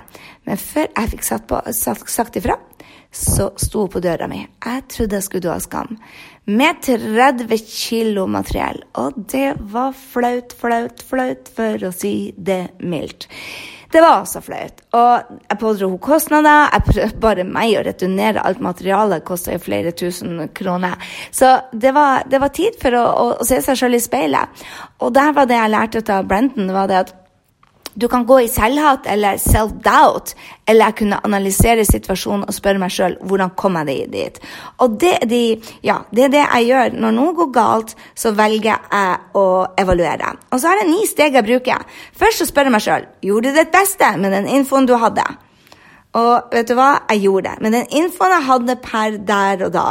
Men 0.49 0.57
før 0.57 0.89
jeg 0.89 1.13
fikk 1.13 1.27
sagt, 1.27 1.47
på, 1.49 1.61
sagt, 1.77 2.09
sagt 2.09 2.41
ifra, 2.41 2.57
så 3.13 3.49
sto 3.57 3.85
hun 3.85 3.93
på 3.93 4.01
døra 4.01 4.27
mi. 4.29 4.43
Jeg 4.65 4.83
trodde 4.89 5.17
jeg 5.17 5.25
skulle 5.25 5.45
dø 5.45 5.53
av 5.53 5.63
skam 5.65 5.97
med 6.49 6.81
30 6.85 7.57
kilo 7.65 8.27
materiell. 8.27 8.81
Og 8.97 9.17
det 9.31 9.53
var 9.71 9.93
flaut, 9.93 10.55
flaut, 10.57 11.03
flaut, 11.05 11.51
for 11.55 11.89
å 11.89 11.91
si 11.95 12.31
det 12.37 12.63
mildt. 12.79 13.29
Det 13.89 14.01
var 14.01 14.19
altså 14.19 14.41
flaut. 14.45 14.83
Og 14.93 15.29
jeg 15.49 15.57
pådro 15.61 15.87
henne 15.87 16.01
kostnader. 16.03 16.67
Jeg 16.73 16.85
prøvde 16.89 17.21
bare 17.23 17.45
meg 17.47 17.73
å 17.77 17.85
returnere 17.87 18.43
alt 18.45 18.61
materialet. 18.61 19.25
Kosta 19.25 19.55
jo 19.55 19.63
flere 19.63 19.93
tusen 19.97 20.43
kroner. 20.53 20.97
Så 21.33 21.55
det 21.73 21.93
var, 21.97 22.27
det 22.29 22.41
var 22.41 22.53
tid 22.53 22.77
for 22.81 22.97
å, 22.99 23.05
å, 23.09 23.31
å 23.41 23.47
se 23.49 23.57
seg 23.65 23.79
sjøl 23.79 23.97
i 23.97 24.03
speilet. 24.03 24.67
Og 25.01 25.13
der 25.17 25.33
var 25.33 25.49
det 25.49 25.57
jeg 25.57 25.73
lærte 25.73 26.05
av 26.13 26.29
Brenton, 26.29 26.69
var 26.75 26.91
det 26.91 27.01
at 27.05 27.15
du 27.93 28.07
kan 28.07 28.25
gå 28.25 28.39
i 28.43 28.49
selvhat 28.51 29.07
eller 29.09 29.39
self-doubt, 29.41 30.35
eller 30.69 30.89
jeg 30.89 30.97
kunne 31.01 31.19
analysere 31.25 31.85
situasjonen 31.87 32.45
og 32.47 32.55
spørre 32.55 32.81
meg 32.81 32.93
sjøl 32.93 33.17
hvordan 33.25 33.53
kom 33.59 33.79
jeg 33.81 34.07
dit. 34.13 34.39
Og 34.83 34.95
det 35.01 35.15
er, 35.17 35.27
de, 35.29 35.41
ja, 35.85 35.99
det 36.15 36.27
er 36.27 36.33
det 36.35 36.43
jeg 36.43 36.69
gjør. 36.69 36.97
Når 37.01 37.17
noe 37.17 37.35
går 37.37 37.51
galt, 37.55 37.95
så 38.15 38.33
velger 38.37 38.77
jeg 38.77 39.19
å 39.39 39.45
evaluere. 39.79 40.35
Og 40.51 40.61
så 40.61 40.71
har 40.71 40.83
jeg 40.83 40.91
ni 40.91 41.05
steg 41.09 41.37
jeg 41.37 41.47
bruker. 41.47 41.85
Først 42.17 42.43
så 42.43 42.49
spør 42.49 42.69
jeg 42.69 42.77
meg 42.77 42.85
sjøl 42.85 43.07
gjorde 43.25 43.51
du 43.51 43.59
ditt 43.59 43.73
beste 43.73 44.13
med 44.21 44.33
den 44.35 44.49
infoen 44.59 44.87
du 44.89 44.95
hadde. 44.99 45.25
Og 46.19 46.53
vet 46.53 46.69
du 46.69 46.73
hva? 46.77 46.91
Jeg 47.11 47.25
gjorde 47.27 47.51
det. 47.51 47.63
Men 47.63 47.75
den 47.77 47.91
infoen 48.01 48.33
jeg 48.37 48.47
hadde 48.47 48.79
per 48.83 49.19
der 49.33 49.67
og 49.67 49.75
da 49.75 49.89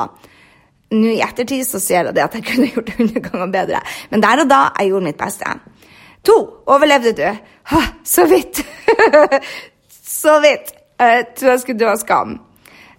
Nå 0.89 1.11
i 1.13 1.19
ettertid 1.21 1.67
så 1.69 1.77
ser 1.85 2.07
jeg 2.07 2.15
det 2.17 2.23
at 2.25 2.37
jeg 2.39 2.47
kunne 2.47 2.71
gjort 2.73 2.87
det 2.89 2.95
100 2.97 3.21
ganger 3.27 3.51
bedre. 3.53 3.81
Men 4.09 4.23
der 4.25 4.41
og 4.41 4.49
da 4.49 4.61
jeg 4.79 4.89
gjorde 4.89 5.05
mitt 5.05 5.19
beste. 5.21 5.51
To. 6.29 6.37
Overlevde 6.69 7.15
du? 7.17 7.25
Ha, 7.73 7.83
så 8.05 8.27
vidt. 8.29 8.61
så 10.23 10.41
vidt. 10.45 10.75
Jeg 10.99 11.27
tror 11.39 11.55
jeg 11.55 11.63
skulle 11.63 11.81
dø 11.81 11.89
av 11.89 11.99
skam. 12.03 12.39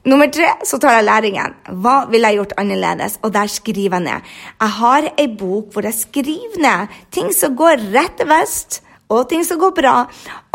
Nummer 0.07 0.29
tre 0.31 0.47
så 0.65 0.79
tar 0.79 0.95
jeg 0.97 1.05
læringen. 1.05 1.55
Hva 1.83 2.05
ville 2.09 2.29
jeg 2.31 2.39
gjort 2.39 2.55
annerledes? 2.61 3.17
Og 3.21 3.33
der 3.35 3.51
skriver 3.51 3.99
jeg 3.99 4.05
ned. 4.07 4.29
Jeg 4.61 4.75
har 4.79 5.09
ei 5.11 5.27
bok 5.37 5.73
hvor 5.73 5.85
jeg 5.85 5.97
skriver 5.97 6.61
ned 6.63 7.01
ting 7.13 7.33
som 7.35 7.57
går 7.59 7.83
rett 7.93 8.23
vest, 8.29 8.79
og 9.09 9.27
ting 9.29 9.43
som 9.45 9.59
går 9.59 9.75
bra. 9.77 9.95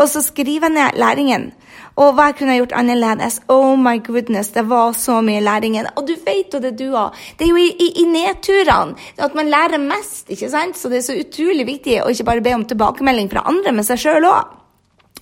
Og 0.01 0.09
så 0.09 0.23
skriver 0.25 0.67
jeg 0.67 0.75
ned 0.75 0.99
læringen. 0.99 1.51
Og 1.95 2.11
hva 2.15 2.27
jeg 2.27 2.35
kunne 2.41 2.57
gjort 2.57 2.73
annerledes? 2.75 3.37
Oh 3.51 3.77
my 3.79 4.01
goodness, 4.03 4.49
det 4.51 4.65
var 4.67 4.91
så 4.99 5.21
mye 5.23 5.43
læringen. 5.43 5.87
Og 5.95 6.07
du 6.07 6.15
vet 6.25 6.51
jo 6.51 6.59
det, 6.59 6.73
du 6.79 6.89
òg. 6.91 7.15
Det 7.37 7.47
er 7.47 7.53
jo 7.53 7.61
i, 7.61 7.69
i, 7.71 7.87
i 8.01 8.05
nedturene 8.09 8.97
at 9.23 9.37
man 9.37 9.51
lærer 9.51 9.79
mest, 9.79 10.27
ikke 10.27 10.49
sant? 10.51 10.75
Så 10.75 10.91
det 10.91 10.99
er 10.99 11.05
så 11.07 11.15
utrolig 11.21 11.67
viktig 11.67 12.01
å 12.03 12.09
ikke 12.11 12.27
bare 12.27 12.43
be 12.43 12.55
om 12.57 12.65
tilbakemelding 12.67 13.31
fra 13.31 13.45
andre, 13.47 13.71
men 13.71 13.87
seg 13.87 14.01
sjøl 14.01 14.27
òg. 14.27 14.57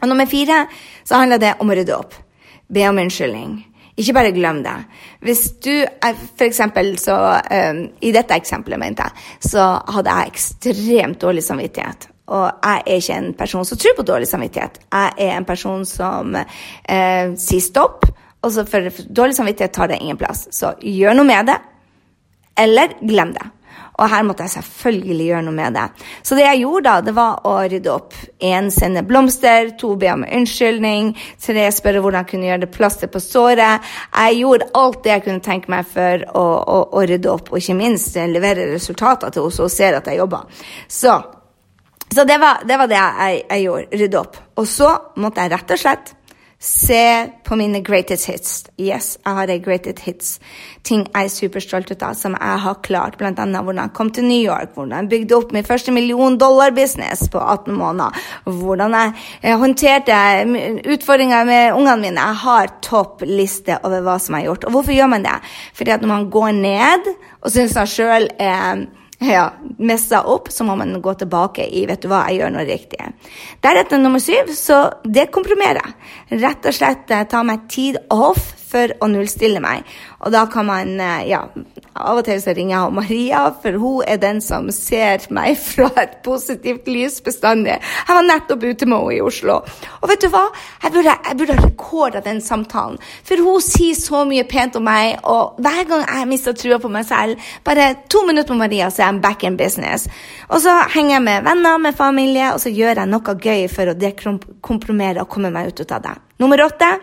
Og 0.02 0.10
nummer 0.10 0.28
fire 0.28 0.66
så 1.06 1.22
handler 1.22 1.42
det 1.44 1.54
om 1.62 1.70
å 1.70 1.78
rydde 1.78 1.96
opp. 1.96 2.18
Be 2.74 2.88
om 2.90 2.98
unnskyldning. 3.04 3.54
Ikke 3.94 4.16
bare 4.18 4.34
glem 4.34 4.64
det. 4.66 4.74
Hvis 5.22 5.44
du 5.62 5.86
For 6.02 6.48
eksempel 6.48 6.96
så 6.98 7.18
um, 7.38 7.84
I 8.02 8.12
dette 8.16 8.34
eksempelet, 8.34 8.82
mente 8.82 9.06
jeg, 9.06 9.28
så 9.52 9.68
hadde 9.94 10.18
jeg 10.18 10.34
ekstremt 10.34 11.22
dårlig 11.22 11.46
samvittighet. 11.46 12.10
Og 12.32 12.46
jeg 12.48 12.84
er 12.86 13.02
ikke 13.02 13.18
en 13.20 13.34
person 13.36 13.66
som 13.68 13.80
tror 13.80 13.98
på 13.98 14.06
dårlig 14.08 14.28
samvittighet. 14.30 14.80
Jeg 14.88 15.16
er 15.26 15.34
en 15.38 15.48
person 15.48 15.84
som 15.86 16.38
eh, 16.38 17.34
sier 17.40 17.64
stopp, 17.64 18.06
og 18.44 18.52
så 18.52 18.64
for 18.68 19.04
dårlig 19.10 19.36
samvittighet 19.36 19.76
tar 19.76 19.92
det 19.92 20.00
ingen 20.00 20.20
plass. 20.20 20.48
Så 20.56 20.76
gjør 20.80 21.20
noe 21.20 21.28
med 21.28 21.52
det, 21.52 21.60
eller 22.64 22.96
glem 23.02 23.36
det. 23.36 23.50
Og 24.02 24.10
her 24.10 24.24
måtte 24.26 24.46
jeg 24.48 24.56
selvfølgelig 24.56 25.28
gjøre 25.28 25.46
noe 25.46 25.56
med 25.56 25.76
det. 25.78 25.84
Så 26.26 26.38
det 26.38 26.48
jeg 26.48 26.64
gjorde 26.64 26.86
da, 26.88 26.94
det 27.06 27.14
var 27.14 27.44
å 27.46 27.54
rydde 27.62 27.92
opp. 27.94 28.16
Én 28.42 28.72
sende 28.74 29.04
blomster, 29.06 29.70
to 29.78 29.94
be 30.02 30.10
om 30.10 30.26
unnskyldning, 30.26 31.12
tre 31.44 31.68
spørre 31.76 32.02
hvordan 32.02 32.24
jeg 32.24 32.32
kunne 32.32 32.50
gjøre 32.50 32.64
det 32.66 32.72
plaster 32.74 33.12
på 33.14 33.22
såret. 33.22 33.86
Jeg 34.16 34.40
gjorde 34.40 34.72
alt 34.80 35.00
det 35.06 35.14
jeg 35.14 35.26
kunne 35.28 35.46
tenke 35.46 35.72
meg 35.74 35.86
for 35.94 36.26
å, 36.34 36.44
å, 36.44 36.80
å 36.90 37.06
rydde 37.06 37.32
opp, 37.32 37.54
og 37.54 37.62
ikke 37.62 37.78
minst 37.78 38.18
levere 38.18 38.72
resultater 38.72 39.30
til 39.30 39.46
henne, 39.46 39.58
så 39.60 39.70
hun 39.70 39.78
ser 39.78 40.00
at 40.00 40.10
jeg 40.10 40.22
jobber. 40.24 40.66
Så 40.90 41.16
så 42.14 42.26
det 42.28 42.40
var 42.42 42.66
det, 42.68 42.78
var 42.78 42.88
det 42.92 43.00
jeg, 43.00 43.46
jeg, 43.50 43.64
gjorde. 43.68 44.02
Rydde 44.02 44.20
opp. 44.20 44.44
Og 44.60 44.68
så 44.68 44.90
måtte 45.22 45.44
jeg 45.44 45.54
rett 45.54 45.74
og 45.74 45.82
slett 45.86 46.14
se 46.64 47.28
på 47.44 47.56
mine 47.60 47.82
greatest 47.84 48.30
hits. 48.30 48.52
Yes, 48.80 49.18
jeg 49.20 49.36
har 49.36 49.52
ei 49.52 49.60
greatest 49.60 50.00
hits. 50.06 50.30
Ting 50.88 51.02
jeg 51.10 51.28
er 51.28 51.32
superstolt 51.32 51.92
av, 51.98 52.14
som 52.16 52.38
jeg 52.38 52.62
har 52.64 52.78
klart. 52.88 53.18
Blant 53.20 53.42
annet 53.44 53.66
hvordan 53.66 53.82
jeg 53.82 53.96
kom 53.98 54.12
til 54.16 54.24
New 54.30 54.40
York, 54.40 54.72
hvordan 54.78 55.04
jeg 55.04 55.12
bygde 55.12 55.36
opp 55.36 55.52
min 55.52 55.68
første 55.68 55.92
million 55.92 56.38
dollar-business 56.40 57.28
på 57.34 57.42
18 57.42 57.76
måneder. 57.76 58.16
Hvordan 58.48 58.96
jeg 58.96 59.60
håndterte 59.60 60.22
utfordringer 60.96 61.44
med 61.52 61.76
ungene 61.76 62.00
mine. 62.00 62.32
Jeg 62.32 62.44
har 62.46 62.76
topp 62.86 63.28
liste 63.28 63.82
over 63.84 64.08
hva 64.08 64.16
som 64.24 64.40
er 64.40 64.48
gjort. 64.48 64.64
Og 64.64 64.78
hvorfor 64.78 64.96
gjør 64.96 65.12
man 65.18 65.28
det? 65.28 65.36
Fordi 65.76 65.98
at 65.98 66.02
når 66.02 66.16
man 66.16 66.32
går 66.32 66.52
ned 66.64 67.16
og 67.42 67.52
syns 67.52 67.76
man 67.76 67.92
sjøl 67.92 68.32
er 68.40 68.86
ja, 69.24 69.46
messa 69.78 70.24
opp, 70.30 70.50
så 70.52 70.66
må 70.68 70.76
man 70.80 70.96
gå 71.02 71.14
tilbake 71.20 71.66
i 71.66 71.86
vet 71.90 72.04
du 72.04 72.10
hva, 72.12 72.26
jeg 72.30 72.42
gjør 72.42 72.54
noe 72.56 72.66
riktig. 72.68 73.12
Deretter 73.64 74.02
nummer 74.02 74.22
syv, 74.24 74.52
så 74.58 74.80
dekompromere. 75.04 75.84
Rett 76.34 76.68
og 76.70 76.76
slett 76.76 77.14
eh, 77.14 77.26
ta 77.30 77.44
meg 77.48 77.68
tid 77.72 78.00
off 78.14 78.52
for 78.74 78.94
å 79.00 79.10
nullstille 79.12 79.62
meg. 79.64 79.86
Og 80.24 80.34
da 80.34 80.46
kan 80.52 80.68
man, 80.70 80.96
eh, 81.00 81.30
ja 81.32 81.46
Av 81.94 82.18
og 82.18 82.26
til 82.26 82.40
så 82.42 82.54
ringer 82.58 82.74
jeg 82.74 82.94
Maria, 82.98 83.42
for 83.62 83.78
hun 83.78 84.08
er 84.10 84.18
den 84.22 84.40
som 84.42 84.70
ser 84.74 85.28
meg 85.34 85.60
fra 85.74 85.92
et 86.02 86.16
positivt 86.26 86.90
lys 86.90 87.20
bestandig. 87.26 87.76
Jeg 87.78 88.18
var 88.18 88.26
nettopp 88.26 88.66
ute 88.66 88.88
med 88.90 88.98
henne 88.98 89.18
i 89.18 89.22
Oslo. 89.22 89.60
Og 90.02 90.10
vet 90.10 90.26
du 90.26 90.30
hva? 90.34 90.48
Jeg 90.84 90.96
burde, 90.96 91.14
jeg 91.30 91.40
burde 91.40 91.58
ha 91.60 91.68
rekorda 91.68 92.24
den 92.26 92.42
samtalen. 92.42 92.98
For 93.28 93.46
hun 93.46 93.62
sier 93.64 93.98
så 94.00 94.24
mye 94.30 94.48
pent 94.50 94.80
om 94.80 94.88
meg, 94.88 95.20
og 95.30 95.62
hver 95.62 95.86
gang 95.90 96.06
jeg 96.08 96.32
mister 96.34 96.58
trua 96.58 96.82
på 96.82 96.92
meg 96.92 97.08
selv, 97.10 97.54
bare 97.68 97.92
to 98.10 98.26
minutter 98.28 98.58
med 98.58 98.66
Maria, 98.66 98.90
så 98.90 99.06
er 99.06 99.12
jeg 99.12 99.24
back 99.28 99.46
in 99.46 99.58
business. 99.60 100.10
Og 100.50 100.64
så 100.66 100.80
henger 100.96 101.20
jeg 101.20 101.28
med 101.30 101.50
venner, 101.50 101.78
med 101.78 101.98
familie, 101.98 102.52
og 102.54 102.62
så 102.64 102.74
gjør 102.74 103.04
jeg 103.04 103.14
noe 103.14 103.40
gøy 103.48 103.66
for 103.72 103.92
å 103.92 103.98
dekompromere 103.98 105.24
og 105.24 105.30
komme 105.30 105.54
meg 105.54 105.74
ut 105.74 105.90
av 105.92 106.06
det. 106.06 106.20
Nummer 106.42 106.66
åtte. 106.66 106.96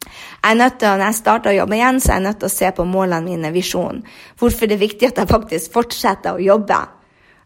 Jeg 0.00 0.50
er 0.50 0.54
nødt 0.54 0.78
til, 0.78 0.88
Når 0.88 1.04
jeg 1.04 1.14
starter 1.14 1.50
å 1.50 1.58
jobbe 1.58 1.76
igjen, 1.76 2.00
så 2.00 2.12
er 2.12 2.14
jeg 2.14 2.26
nødt 2.28 2.38
til 2.40 2.48
å 2.48 2.56
se 2.56 2.70
på 2.76 2.84
målene 2.84 3.24
mine, 3.24 3.52
visjonen. 3.52 4.04
Hvorfor 4.38 4.66
det 4.66 4.78
er 4.78 4.86
viktig 4.86 5.08
at 5.08 5.18
jeg 5.18 5.28
faktisk 5.28 5.72
fortsetter 5.72 6.36
å 6.36 6.44
jobbe. 6.44 6.78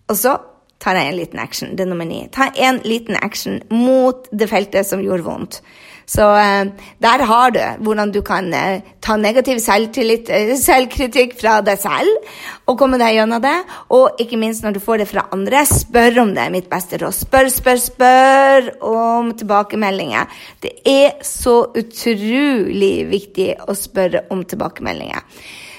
Og 0.08 0.16
så 0.16 0.36
tar 0.78 0.98
jeg 0.98 1.08
en 1.08 1.18
liten 1.18 1.40
action. 1.40 1.76
Det 1.76 1.84
er 1.84 1.90
nummer 1.90 2.06
ni. 2.08 2.28
Ta 2.32 2.50
en 2.54 2.80
liten 2.84 3.16
action 3.16 3.60
mot 3.70 4.28
det 4.30 4.48
feltet 4.50 4.86
som 4.86 5.02
gjorde 5.02 5.26
vondt. 5.26 5.60
Så 6.06 6.26
eh, 6.36 6.72
der 7.02 7.24
har 7.28 7.54
du 7.54 7.60
hvordan 7.84 8.12
du 8.12 8.20
kan 8.24 8.52
eh, 8.54 8.82
ta 9.04 9.16
negativ 9.20 9.60
selvtillit, 9.64 10.28
eh, 10.28 10.52
selvkritikk 10.60 11.36
fra 11.40 11.60
deg 11.64 11.80
selv 11.80 12.34
og 12.68 12.78
komme 12.80 13.00
deg 13.00 13.16
gjennom 13.18 13.42
det. 13.44 13.56
Og 13.96 14.20
ikke 14.22 14.38
minst 14.40 14.64
når 14.64 14.76
du 14.76 14.82
får 14.84 15.02
det 15.02 15.08
fra 15.10 15.26
andre, 15.34 15.64
spør 15.68 16.22
om 16.24 16.34
det, 16.36 16.44
er 16.44 16.54
mitt 16.54 16.70
beste 16.72 17.00
råd. 17.00 17.16
Spør, 17.16 17.50
spør, 17.52 17.80
spør 17.86 18.70
om 18.84 19.32
tilbakemeldinger. 19.38 20.28
Det 20.64 20.76
er 20.88 21.18
så 21.24 21.60
utrolig 21.72 22.94
viktig 23.10 23.50
å 23.64 23.76
spørre 23.78 24.26
om 24.34 24.44
tilbakemeldinger. 24.48 25.24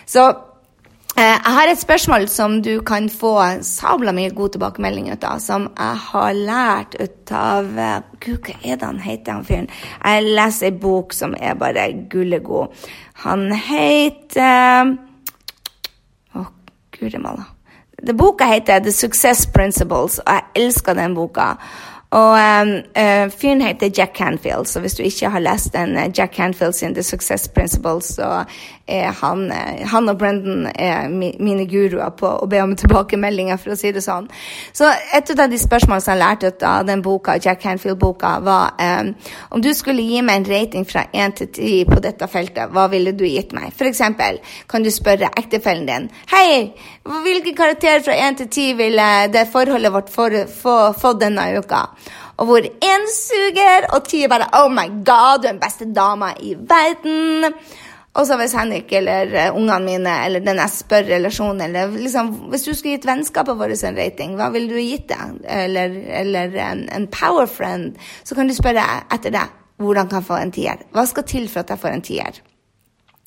Så 0.06 0.28
jeg 1.16 1.54
har 1.56 1.70
et 1.72 1.80
spørsmål 1.80 2.26
som 2.28 2.58
du 2.64 2.82
kan 2.84 3.06
få 3.10 3.38
sabla 3.64 4.12
mye 4.12 4.34
god 4.36 4.56
tilbakemelding 4.56 5.08
ut 5.14 5.24
av, 5.24 5.40
som 5.40 5.70
jeg 5.72 6.02
har 6.10 6.34
lært 6.36 6.98
ut 7.00 7.32
av 7.32 7.80
eh, 7.80 8.02
Gud, 8.20 8.42
hva 8.44 8.56
er 8.60 8.76
det 8.82 8.90
han 8.90 9.00
heter, 9.00 9.32
han 9.38 9.48
fyren? 9.48 9.70
Jeg 10.04 10.26
leser 10.28 10.74
ei 10.74 10.76
bok 10.84 11.16
som 11.16 11.38
er 11.40 11.56
bare 11.60 11.88
gullegod. 12.12 12.76
Han 13.24 13.48
heter 13.56 14.92
Å, 16.36 16.44
oh, 16.44 16.52
guri 17.00 17.22
malla. 17.24 17.48
Boka 18.12 18.46
heter 18.52 18.84
The 18.84 18.92
Success 18.92 19.48
Principles, 19.48 20.20
og 20.20 20.34
jeg 20.34 20.66
elsker 20.66 21.00
den 21.00 21.16
boka. 21.16 21.54
Og 22.14 22.32
uh, 22.38 23.32
fyren 23.34 23.62
heter 23.66 23.90
Jack 23.98 24.14
Canfield, 24.18 24.66
så 24.66 24.80
hvis 24.80 24.94
du 24.94 25.04
ikke 25.04 25.30
har 25.30 25.42
lest 25.42 25.74
den 25.74 25.98
uh, 25.98 26.06
Jack 26.18 26.36
Canfield 26.36 26.74
sin 26.74 26.94
The 26.94 27.04
Success 27.04 27.48
Principles, 27.48 28.06
så 28.06 28.44
er 28.88 29.12
han, 29.22 29.48
uh, 29.52 29.88
han 29.90 30.10
og 30.10 30.18
Brendan 30.18 30.70
er 30.76 31.10
mi, 31.10 31.34
mine 31.40 31.66
guruer 31.68 32.14
på 32.16 32.30
å 32.30 32.48
be 32.48 32.62
om 32.62 32.76
tilbakemeldinger, 32.78 33.58
for 33.58 33.74
å 33.74 33.80
si 33.80 33.92
det 33.92 34.04
sånn. 34.06 34.30
Så 34.74 34.92
et 35.18 35.34
av 35.34 35.50
de 35.50 35.60
spørsmålene 35.60 36.06
som 36.06 36.14
jeg 36.14 36.22
lærte 36.22 36.54
av 36.70 36.86
den 36.88 37.02
boka, 37.04 37.40
Jack 37.42 37.64
Canfield-boka, 37.66 38.36
var 38.46 38.78
um, 38.80 39.12
om 39.58 39.66
du 39.66 39.72
skulle 39.74 40.06
gi 40.06 40.22
meg 40.22 40.44
en 40.44 40.50
rating 40.54 40.86
fra 40.88 41.08
1 41.12 41.38
til 41.42 41.52
10 41.52 41.90
på 41.90 42.00
dette 42.06 42.30
feltet, 42.32 42.70
hva 42.72 42.86
ville 42.94 43.16
du 43.18 43.26
gitt 43.26 43.52
meg? 43.58 43.74
For 43.76 43.90
eksempel 43.90 44.40
kan 44.72 44.86
du 44.86 44.92
spørre 44.94 45.34
ektefellen 45.36 45.88
din 45.90 46.08
Hei, 46.30 46.72
hvilken 47.26 47.56
karakter 47.58 48.04
fra 48.06 48.16
1 48.30 48.40
til 48.44 48.50
10 48.52 48.80
ville 48.80 49.10
det 49.34 49.48
forholdet 49.52 49.94
vårt 49.94 50.14
få 50.14 51.14
denne 51.20 51.50
uka? 51.60 51.88
Og 52.38 52.50
hvor 52.50 52.68
én 52.68 53.10
suger, 53.12 53.88
og 53.96 54.08
ti 54.10 54.26
bare 54.28 54.50
Oh 54.54 54.72
my 54.72 54.88
God, 55.08 55.42
du 55.42 55.48
er 55.48 55.52
den 55.54 55.62
beste 55.62 55.88
dama 55.96 56.34
i 56.40 56.56
verden. 56.56 57.54
Og 58.16 58.28
så 58.28 58.38
hvis 58.40 58.56
Henrik 58.56 58.94
eller 58.96 59.32
uh, 59.50 59.58
ungene 59.58 59.84
mine 59.84 60.14
eller 60.26 60.44
den 60.44 60.60
jeg 60.62 60.72
spør 60.72 61.10
relasjonen 61.10 61.62
eller 61.62 61.92
liksom, 61.92 62.30
Hvis 62.52 62.64
du 62.64 62.74
skulle 62.74 62.96
gitt 62.96 63.08
vennskapet 63.08 63.60
vårt 63.60 63.84
en 63.84 63.98
rating, 63.98 64.38
hva 64.40 64.50
ville 64.54 64.72
du 64.72 64.80
gitt 64.80 65.10
det? 65.10 65.20
Eller, 65.44 66.00
eller 66.22 66.56
en, 66.70 66.88
en 66.96 67.08
power 67.12 67.46
friend? 67.46 67.96
Så 68.24 68.36
kan 68.36 68.48
du 68.48 68.56
spørre 68.56 68.84
etter 69.12 69.36
det. 69.36 69.48
Hvordan 69.78 70.08
kan 70.08 70.22
jeg 70.22 70.28
få 70.28 70.40
en 70.40 70.52
tier? 70.56 70.84
Hva 70.96 71.04
skal 71.06 71.28
til 71.28 71.50
for 71.52 71.66
at 71.66 71.74
jeg 71.76 71.80
får 71.80 71.96
en 71.98 72.06
tier? 72.08 72.44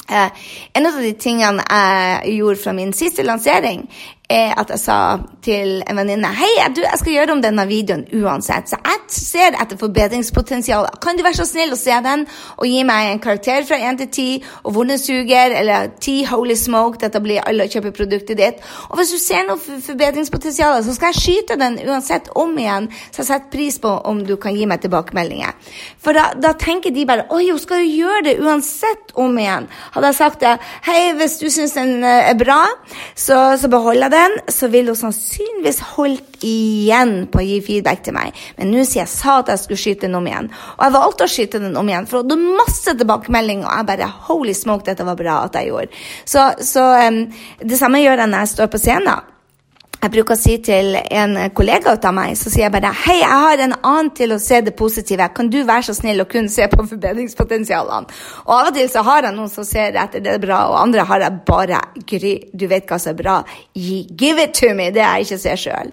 Eh, 0.09 0.31
en 0.73 0.87
av 0.89 0.97
de 1.03 1.11
tingene 1.21 1.65
jeg 1.69 2.39
gjorde 2.39 2.63
fra 2.63 2.73
min 2.73 2.95
siste 2.97 3.25
lansering, 3.27 3.83
er 4.29 4.53
at 4.61 4.71
jeg 4.75 4.83
sa 4.83 4.99
til 5.43 5.83
en 5.89 5.97
venninne 5.97 6.29
Hei, 6.37 6.51
du, 6.77 6.83
jeg 6.85 7.01
skal 7.01 7.15
gjøre 7.15 7.35
om 7.39 7.43
denne 7.43 7.65
videoen 7.69 8.05
uansett, 8.13 8.69
så 8.69 8.77
jeg 8.77 8.99
ser 9.09 9.57
etter 9.57 9.81
forbedringspotensial. 9.81 10.87
Kan 11.03 11.17
du 11.17 11.25
være 11.25 11.41
så 11.41 11.49
snill 11.49 11.73
å 11.73 11.81
se 11.81 11.97
den 12.05 12.27
og 12.59 12.67
gi 12.69 12.85
meg 12.87 13.15
en 13.15 13.23
karakter 13.25 13.65
fra 13.67 13.81
1 13.81 14.03
til 14.05 14.11
10, 14.13 14.49
og 14.65 14.77
hvor 14.77 14.87
eller 14.89 15.91
10 16.01 16.25
holy 16.29 16.55
smoke, 16.55 17.01
dette 17.01 17.21
blir 17.25 17.41
alle 17.47 17.69
kjøper 17.69 17.79
kjøpe 17.79 17.97
produktet 17.97 18.39
ditt. 18.39 18.63
Og 18.91 18.99
hvis 18.99 19.13
du 19.13 19.19
ser 19.21 19.47
noe 19.49 19.59
forbedringspotensial, 19.59 20.83
så 20.85 20.95
skal 20.97 21.13
jeg 21.13 21.23
skyte 21.23 21.59
den 21.61 21.79
uansett 21.87 22.31
om 22.39 22.57
igjen, 22.59 22.89
så 23.11 23.23
jeg 23.23 23.31
setter 23.31 23.53
pris 23.53 23.79
på 23.83 23.93
om 24.09 24.23
du 24.27 24.37
kan 24.41 24.57
gi 24.57 24.67
meg 24.69 24.83
tilbakemeldinger. 24.83 25.55
For 26.03 26.17
da, 26.17 26.33
da 26.39 26.55
tenker 26.59 26.95
de 26.95 27.07
bare 27.09 27.27
Oi, 27.35 27.51
hun 27.51 27.61
skal 27.61 27.83
jo 27.83 28.05
gjøre 28.05 28.25
det 28.29 28.37
uansett 28.43 29.13
om 29.19 29.37
igjen. 29.39 29.69
Hadde 29.95 30.13
jeg 30.13 30.19
sagt 30.19 30.43
det, 30.45 30.55
hei, 30.87 31.13
hvis 31.19 31.39
du 31.43 31.49
syns 31.53 31.77
den 31.77 32.05
eh, 32.07 32.31
er 32.31 32.39
bra, 32.39 32.61
så, 33.15 33.59
så 33.61 33.71
beholder 33.71 34.09
jeg 34.09 34.17
den, 34.19 34.37
så 34.53 34.69
ville 34.73 34.93
hun 34.93 35.01
sannsynligvis 35.01 35.81
holdt 35.95 36.43
igjen 36.47 37.15
på 37.33 37.41
å 37.41 37.47
gi 37.47 37.59
feedback 37.65 38.05
til 38.07 38.17
meg. 38.17 38.37
Men 38.59 38.73
nå 38.73 38.85
sier 38.85 39.05
jeg 39.05 39.13
sa 39.13 39.39
at 39.43 39.53
jeg 39.53 39.63
skulle 39.63 39.83
skyte 39.85 40.07
den 40.07 40.19
om 40.19 40.29
igjen. 40.29 40.51
Og 40.77 40.85
jeg 40.87 40.97
valgte 40.99 41.27
å 41.27 41.33
skyte 41.33 41.63
den 41.63 41.79
om 41.79 41.91
igjen, 41.91 42.11
for 42.11 42.27
det 42.27 42.37
var 42.37 42.61
masse 42.63 42.95
tilbakemelding, 43.01 43.65
og 43.65 43.73
jeg 43.73 43.91
bare 43.93 44.13
Holy 44.29 44.55
smoke, 44.57 44.87
dette 44.87 45.07
var 45.07 45.19
bra 45.19 45.41
at 45.47 45.59
jeg 45.59 45.71
gjorde. 45.73 46.05
Så, 46.29 46.51
så 46.67 46.85
um, 47.09 47.25
det 47.63 47.81
samme 47.81 48.03
gjør 48.03 48.25
jeg 48.25 48.33
når 48.33 48.45
jeg 48.47 48.57
står 48.57 48.73
på 48.73 48.83
scenen 48.83 49.35
jeg 49.99 50.13
bruker 50.15 50.37
å 50.37 50.39
si 50.39 50.53
til 50.63 50.95
en 50.95 51.33
kollega 51.59 51.97
av 51.97 52.15
meg, 52.15 52.37
så 52.39 52.53
sier 52.53 52.69
jeg 52.69 52.75
bare 52.75 52.93
Hei, 53.03 53.17
jeg 53.19 53.41
har 53.43 53.63
en 53.65 53.75
annen 53.79 54.11
til 54.15 54.31
å 54.31 54.39
se 54.39 54.61
det 54.63 54.77
positive. 54.79 55.27
Kan 55.35 55.49
du 55.51 55.59
være 55.67 55.89
så 55.89 55.95
snill 55.97 56.23
å 56.23 56.27
kun 56.31 56.47
se 56.53 56.69
på 56.71 56.85
forbedringspotensialene? 56.87 58.07
Og 58.45 58.53
av 58.55 58.71
og 58.71 58.77
til 58.77 58.87
så 58.93 59.03
har 59.07 59.27
jeg 59.27 59.35
noen 59.35 59.51
som 59.51 59.67
ser 59.67 59.99
etter 59.99 60.23
det 60.23 60.37
er 60.37 60.43
bra, 60.43 60.61
og 60.71 60.79
andre 60.85 61.07
har 61.09 61.25
jeg 61.25 61.41
bare 61.49 61.81
Gry, 62.09 62.35
du 62.55 62.69
vet 62.71 62.87
hva 62.87 63.01
som 63.03 63.11
er 63.13 63.19
bra. 63.19 63.35
Give 63.75 64.45
it 64.45 64.55
to 64.61 64.71
me! 64.79 64.93
Det 64.95 65.03
jeg 65.03 65.27
ikke 65.27 65.41
ser 65.43 65.59
sjøl. 65.65 65.91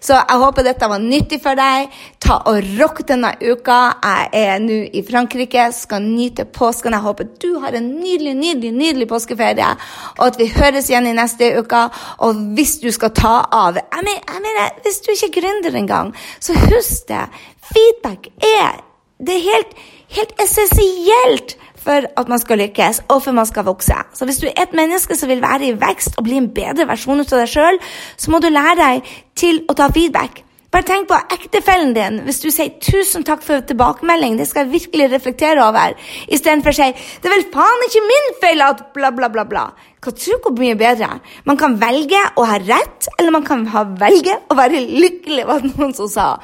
Så 0.00 0.16
jeg 0.16 0.40
håper 0.42 0.66
dette 0.66 0.88
var 0.88 1.04
nyttig 1.04 1.42
for 1.44 1.58
deg. 1.58 1.92
Ta 2.24 2.38
og 2.48 2.72
rock 2.80 3.04
denne 3.08 3.34
uka. 3.42 3.78
Jeg 4.00 4.48
er 4.48 4.64
nå 4.64 4.80
i 4.96 5.04
Frankrike, 5.04 5.68
skal 5.76 6.00
nyte 6.06 6.48
påsken. 6.48 6.96
Jeg 6.96 7.04
håper 7.04 7.28
du 7.42 7.50
har 7.60 7.76
en 7.76 7.92
nydelig, 7.98 8.32
nydelig, 8.38 8.72
nydelig 8.80 9.10
påskeferie, 9.12 9.68
og 10.16 10.24
at 10.30 10.40
vi 10.40 10.48
høres 10.56 10.88
igjen 10.88 11.12
i 11.12 11.16
neste 11.20 11.52
uke. 11.60 11.84
Og 12.24 12.42
hvis 12.56 12.78
du 12.80 12.88
skal 12.94 13.12
ta 13.12 13.36
av. 13.50 13.80
Jeg 13.80 14.04
mener, 14.06 14.22
jeg 14.28 14.44
mener, 14.46 14.78
hvis 14.84 15.00
du 15.04 15.10
ikke 15.12 15.28
er 15.30 15.34
gründer 15.40 15.78
engang, 15.78 16.14
så 16.40 16.56
husk 16.58 17.08
det. 17.08 17.24
Feedback 17.72 18.30
er, 18.46 18.82
det 19.18 19.36
er 19.38 19.44
helt, 19.48 19.74
helt 20.16 20.34
essensielt 20.42 21.56
for 21.82 22.06
at 22.16 22.28
man 22.30 22.38
skal 22.38 22.58
lykkes, 22.62 23.02
og 23.08 23.22
for 23.24 23.34
man 23.34 23.46
skal 23.46 23.66
vokse. 23.66 23.96
Så 24.14 24.24
hvis 24.24 24.38
du 24.38 24.46
er 24.46 24.62
et 24.62 24.76
menneske 24.76 25.16
som 25.18 25.28
vil 25.28 25.42
være 25.42 25.72
i 25.72 25.74
vekst 25.80 26.18
og 26.18 26.24
bli 26.28 26.38
en 26.38 26.50
bedre 26.54 26.86
versjon 26.88 27.24
av 27.24 27.34
deg 27.34 27.50
sjøl, 27.50 27.80
så 28.16 28.30
må 28.30 28.38
du 28.38 28.48
lære 28.52 28.78
deg 28.78 29.12
til 29.38 29.64
å 29.68 29.76
ta 29.78 29.90
feedback. 29.94 30.44
Bare 30.72 30.86
tenk 30.88 31.10
på 31.10 31.18
ektefellen 31.34 31.90
din. 31.92 32.22
Hvis 32.24 32.40
du 32.40 32.48
sier 32.48 32.70
'tusen 32.80 33.26
takk 33.28 33.42
for 33.44 33.60
tilbakemelding', 33.60 34.38
det 34.38 34.48
skal 34.48 34.64
jeg 34.64 34.72
virkelig 34.72 35.10
reflektere 35.12 35.60
over, 35.60 35.92
istedenfor 36.32 36.72
å 36.72 36.78
si 36.78 36.88
'det 37.20 37.28
er 37.28 37.34
vel 37.34 37.52
faen 37.52 37.84
ikke 37.86 38.06
min 38.08 38.28
feil 38.40 38.62
at 38.62 38.80
bla, 38.94 39.10
bla, 39.10 39.28
bla', 39.28 39.44
bla. 39.44 39.64
Hva 40.00 40.12
tror 40.16 40.40
du 40.56 40.62
mye 40.62 40.74
bedre? 40.74 41.20
Man 41.44 41.56
kan 41.56 41.76
velge 41.78 42.22
å 42.36 42.44
ha 42.44 42.56
rett, 42.56 43.08
eller 43.18 43.30
man 43.30 43.44
kan 43.44 43.66
velge 44.00 44.38
å 44.48 44.54
være 44.54 44.80
lykkelig, 44.80 45.46
var 45.46 45.60
det 45.60 45.76
noen 45.76 45.94
som 45.94 46.08
sa. 46.08 46.38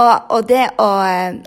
Og, 0.00 0.14
og 0.30 0.46
det 0.48 0.62
å, 0.80 0.88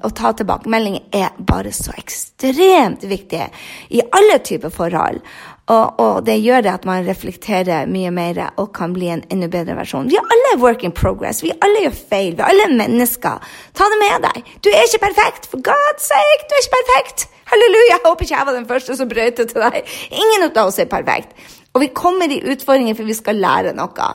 å, 0.06 0.10
ta 0.10 0.32
tilbakemelding 0.34 1.00
er 1.14 1.30
bare 1.40 1.72
så 1.74 1.94
ekstremt 1.98 3.04
viktig 3.04 3.42
i 3.90 4.02
alle 4.12 4.38
typer 4.40 4.70
forhold. 4.70 5.22
Og, 5.66 6.00
og, 6.00 6.18
det 6.26 6.36
gjør 6.44 6.62
det 6.62 6.74
at 6.76 6.84
man 6.86 7.08
reflekterer 7.08 7.88
mye 7.90 8.12
mer 8.14 8.38
og 8.62 8.68
kan 8.78 8.92
bli 8.94 9.08
en 9.10 9.24
enda 9.34 9.48
bedre 9.50 9.74
versjon. 9.80 10.12
Vi 10.12 10.18
er 10.20 10.34
alle 10.36 10.60
work 10.62 10.84
in 10.86 10.94
progress. 10.94 11.42
Vi 11.42 11.54
alle 11.58 11.88
gjør 11.88 11.96
feil. 12.12 12.36
Vi 12.38 12.44
er 12.44 12.52
alle 12.52 12.68
mennesker. 12.78 13.42
Ta 13.74 13.88
det 13.90 13.98
med 14.04 14.28
deg. 14.28 14.52
Du 14.62 14.70
er 14.70 14.86
ikke 14.86 15.02
perfekt. 15.08 15.50
For 15.50 15.64
God's 15.66 16.06
sake, 16.06 16.46
du 16.46 16.54
er 16.54 16.62
ikke 16.62 16.76
perfekt. 16.76 17.26
Halleluja. 17.50 17.96
Jeg 17.96 18.04
håper 18.06 18.28
ikke 18.28 18.38
jeg 18.38 18.50
var 18.50 18.58
den 18.60 18.68
første 18.70 18.98
som 19.00 19.10
brøt 19.10 19.42
til 19.42 19.66
deg. 19.66 19.96
Ingen 20.14 20.46
av 20.52 20.62
oss 20.68 20.78
er 20.82 20.92
perfekt. 20.92 21.34
Og 21.74 21.82
vi 21.82 21.90
kommer 21.98 22.30
i 22.30 22.44
utfordringer 22.46 22.98
for 22.98 23.10
vi 23.10 23.18
skal 23.18 23.42
lære 23.42 23.74
noe. 23.74 24.12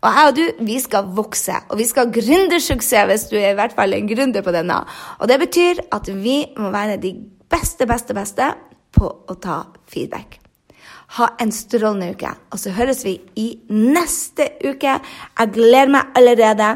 Og 0.00 0.08
jeg 0.16 0.30
og 0.30 0.36
du, 0.38 0.64
vi 0.64 0.78
skal 0.80 1.12
vokse, 1.16 1.56
og 1.72 1.80
vi 1.80 1.86
skal 1.88 2.06
ha 2.06 2.14
gründersuksess 2.14 3.08
hvis 3.10 3.28
du 3.30 3.36
er 3.40 3.52
i 3.54 3.58
hvert 3.58 3.76
fall 3.76 3.96
en 3.96 4.08
gründer 4.08 4.44
på 4.44 4.54
denne. 4.54 4.80
Og 5.20 5.28
det 5.28 5.40
betyr 5.44 5.84
at 5.92 6.08
vi 6.08 6.40
må 6.56 6.72
være 6.72 7.00
de 7.02 7.14
beste, 7.50 7.88
beste, 7.88 8.16
beste 8.16 8.50
på 8.96 9.08
å 9.08 9.40
ta 9.40 9.62
feedback. 9.90 10.40
Ha 11.14 11.28
en 11.40 11.52
strålende 11.54 12.10
uke. 12.16 12.30
Og 12.50 12.58
så 12.58 12.72
høres 12.74 13.04
vi 13.06 13.14
i 13.38 13.46
neste 13.70 14.48
uke. 14.64 14.96
Jeg 15.38 15.52
gleder 15.54 15.92
meg 15.94 16.16
allerede. 16.18 16.72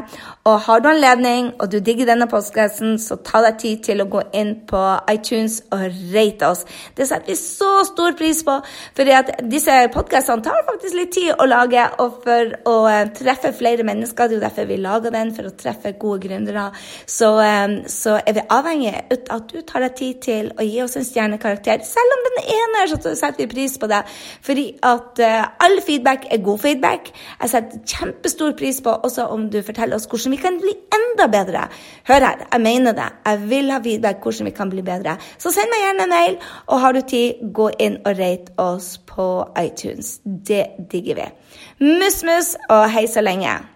Og 0.47 0.55
har 0.65 0.79
du 0.79 0.87
anledning, 0.89 1.51
og 1.59 1.71
du 1.71 1.77
digger 1.83 2.07
denne 2.09 2.25
postkassen, 2.31 2.95
så 2.99 3.19
ta 3.21 3.43
deg 3.43 3.59
tid 3.61 3.83
til 3.85 4.01
å 4.01 4.07
gå 4.09 4.23
inn 4.33 4.53
på 4.69 4.79
iTunes 5.11 5.59
og 5.75 5.83
rate 6.13 6.47
oss. 6.47 6.63
Det 6.97 7.05
setter 7.09 7.29
vi 7.29 7.35
så 7.37 7.83
stor 7.85 8.15
pris 8.17 8.39
på, 8.47 8.55
for 8.97 9.11
disse 9.51 9.75
podkastene 9.93 10.45
tar 10.47 10.63
faktisk 10.69 10.97
litt 10.97 11.13
tid 11.17 11.35
å 11.35 11.49
lage. 11.49 11.83
Og 12.01 12.23
for 12.23 12.55
å 12.71 12.75
uh, 12.87 13.03
treffe 13.17 13.51
flere 13.57 13.85
mennesker, 13.85 14.31
det 14.31 14.37
er 14.37 14.39
jo 14.39 14.45
derfor 14.47 14.71
vi 14.71 14.79
lager 14.81 15.13
den, 15.13 15.35
for 15.35 15.51
å 15.51 15.53
treffe 15.59 15.93
gode 16.01 16.23
gründere, 16.25 16.69
så, 17.05 17.35
um, 17.35 17.77
så, 17.91 18.17
er 18.25 18.39
vi 18.39 18.47
avhengig 18.57 18.95
av 18.95 19.37
at 19.37 19.51
du 19.51 19.61
tar 19.67 19.85
deg 19.85 19.99
tid 19.99 20.23
til 20.23 20.51
å 20.55 20.65
gi 20.65 20.81
oss 20.81 20.97
en 20.97 21.05
stjernekarakter. 21.05 21.85
Selv 21.85 22.17
om 22.17 22.25
den 22.29 22.41
ene 22.55 22.81
er, 22.81 22.95
så 22.95 23.13
setter 23.13 23.43
vi 23.43 23.51
pris 23.51 23.77
på 23.81 23.91
det. 23.91 24.01
Fordi 24.45 24.67
at 24.83 25.21
uh, 25.23 25.65
all 25.65 25.79
feedback 25.85 26.27
er 26.31 26.43
god 26.43 26.59
feedback. 26.63 27.11
Jeg 27.41 27.53
setter 27.53 27.81
kjempestor 27.87 28.55
pris 28.59 28.81
på 28.83 28.93
også 28.93 29.27
om 29.33 29.49
du 29.49 29.61
forteller 29.65 29.99
oss 29.99 30.07
hvordan 30.11 30.35
vi 30.35 30.41
kan 30.41 30.59
bli 30.61 30.75
enda 30.97 31.27
bedre. 31.31 31.65
Hør 32.07 32.27
her, 32.27 32.45
jeg 32.51 32.61
mener 32.61 32.97
det. 32.97 33.09
Jeg 33.25 33.49
vil 33.49 33.71
ha 33.71 33.81
feedback 33.83 34.23
hvordan 34.23 34.49
vi 34.51 34.55
kan 34.61 34.69
bli 34.69 34.85
bedre. 34.85 35.17
Så 35.37 35.53
send 35.55 35.71
meg 35.73 35.85
gjerne 35.85 36.07
en 36.07 36.15
mail, 36.15 36.39
og 36.67 36.81
har 36.83 36.95
du 36.97 37.01
tid, 37.01 37.43
gå 37.53 37.69
inn 37.79 37.99
og 38.05 38.17
rate 38.19 38.55
oss 38.61 38.95
på 39.07 39.27
iTunes. 39.59 40.19
Det 40.23 40.65
digger 40.91 41.21
vi. 41.21 41.29
Muss, 41.81 42.23
muss 42.27 42.55
og 42.69 42.89
hei 42.91 43.07
så 43.09 43.23
lenge. 43.25 43.70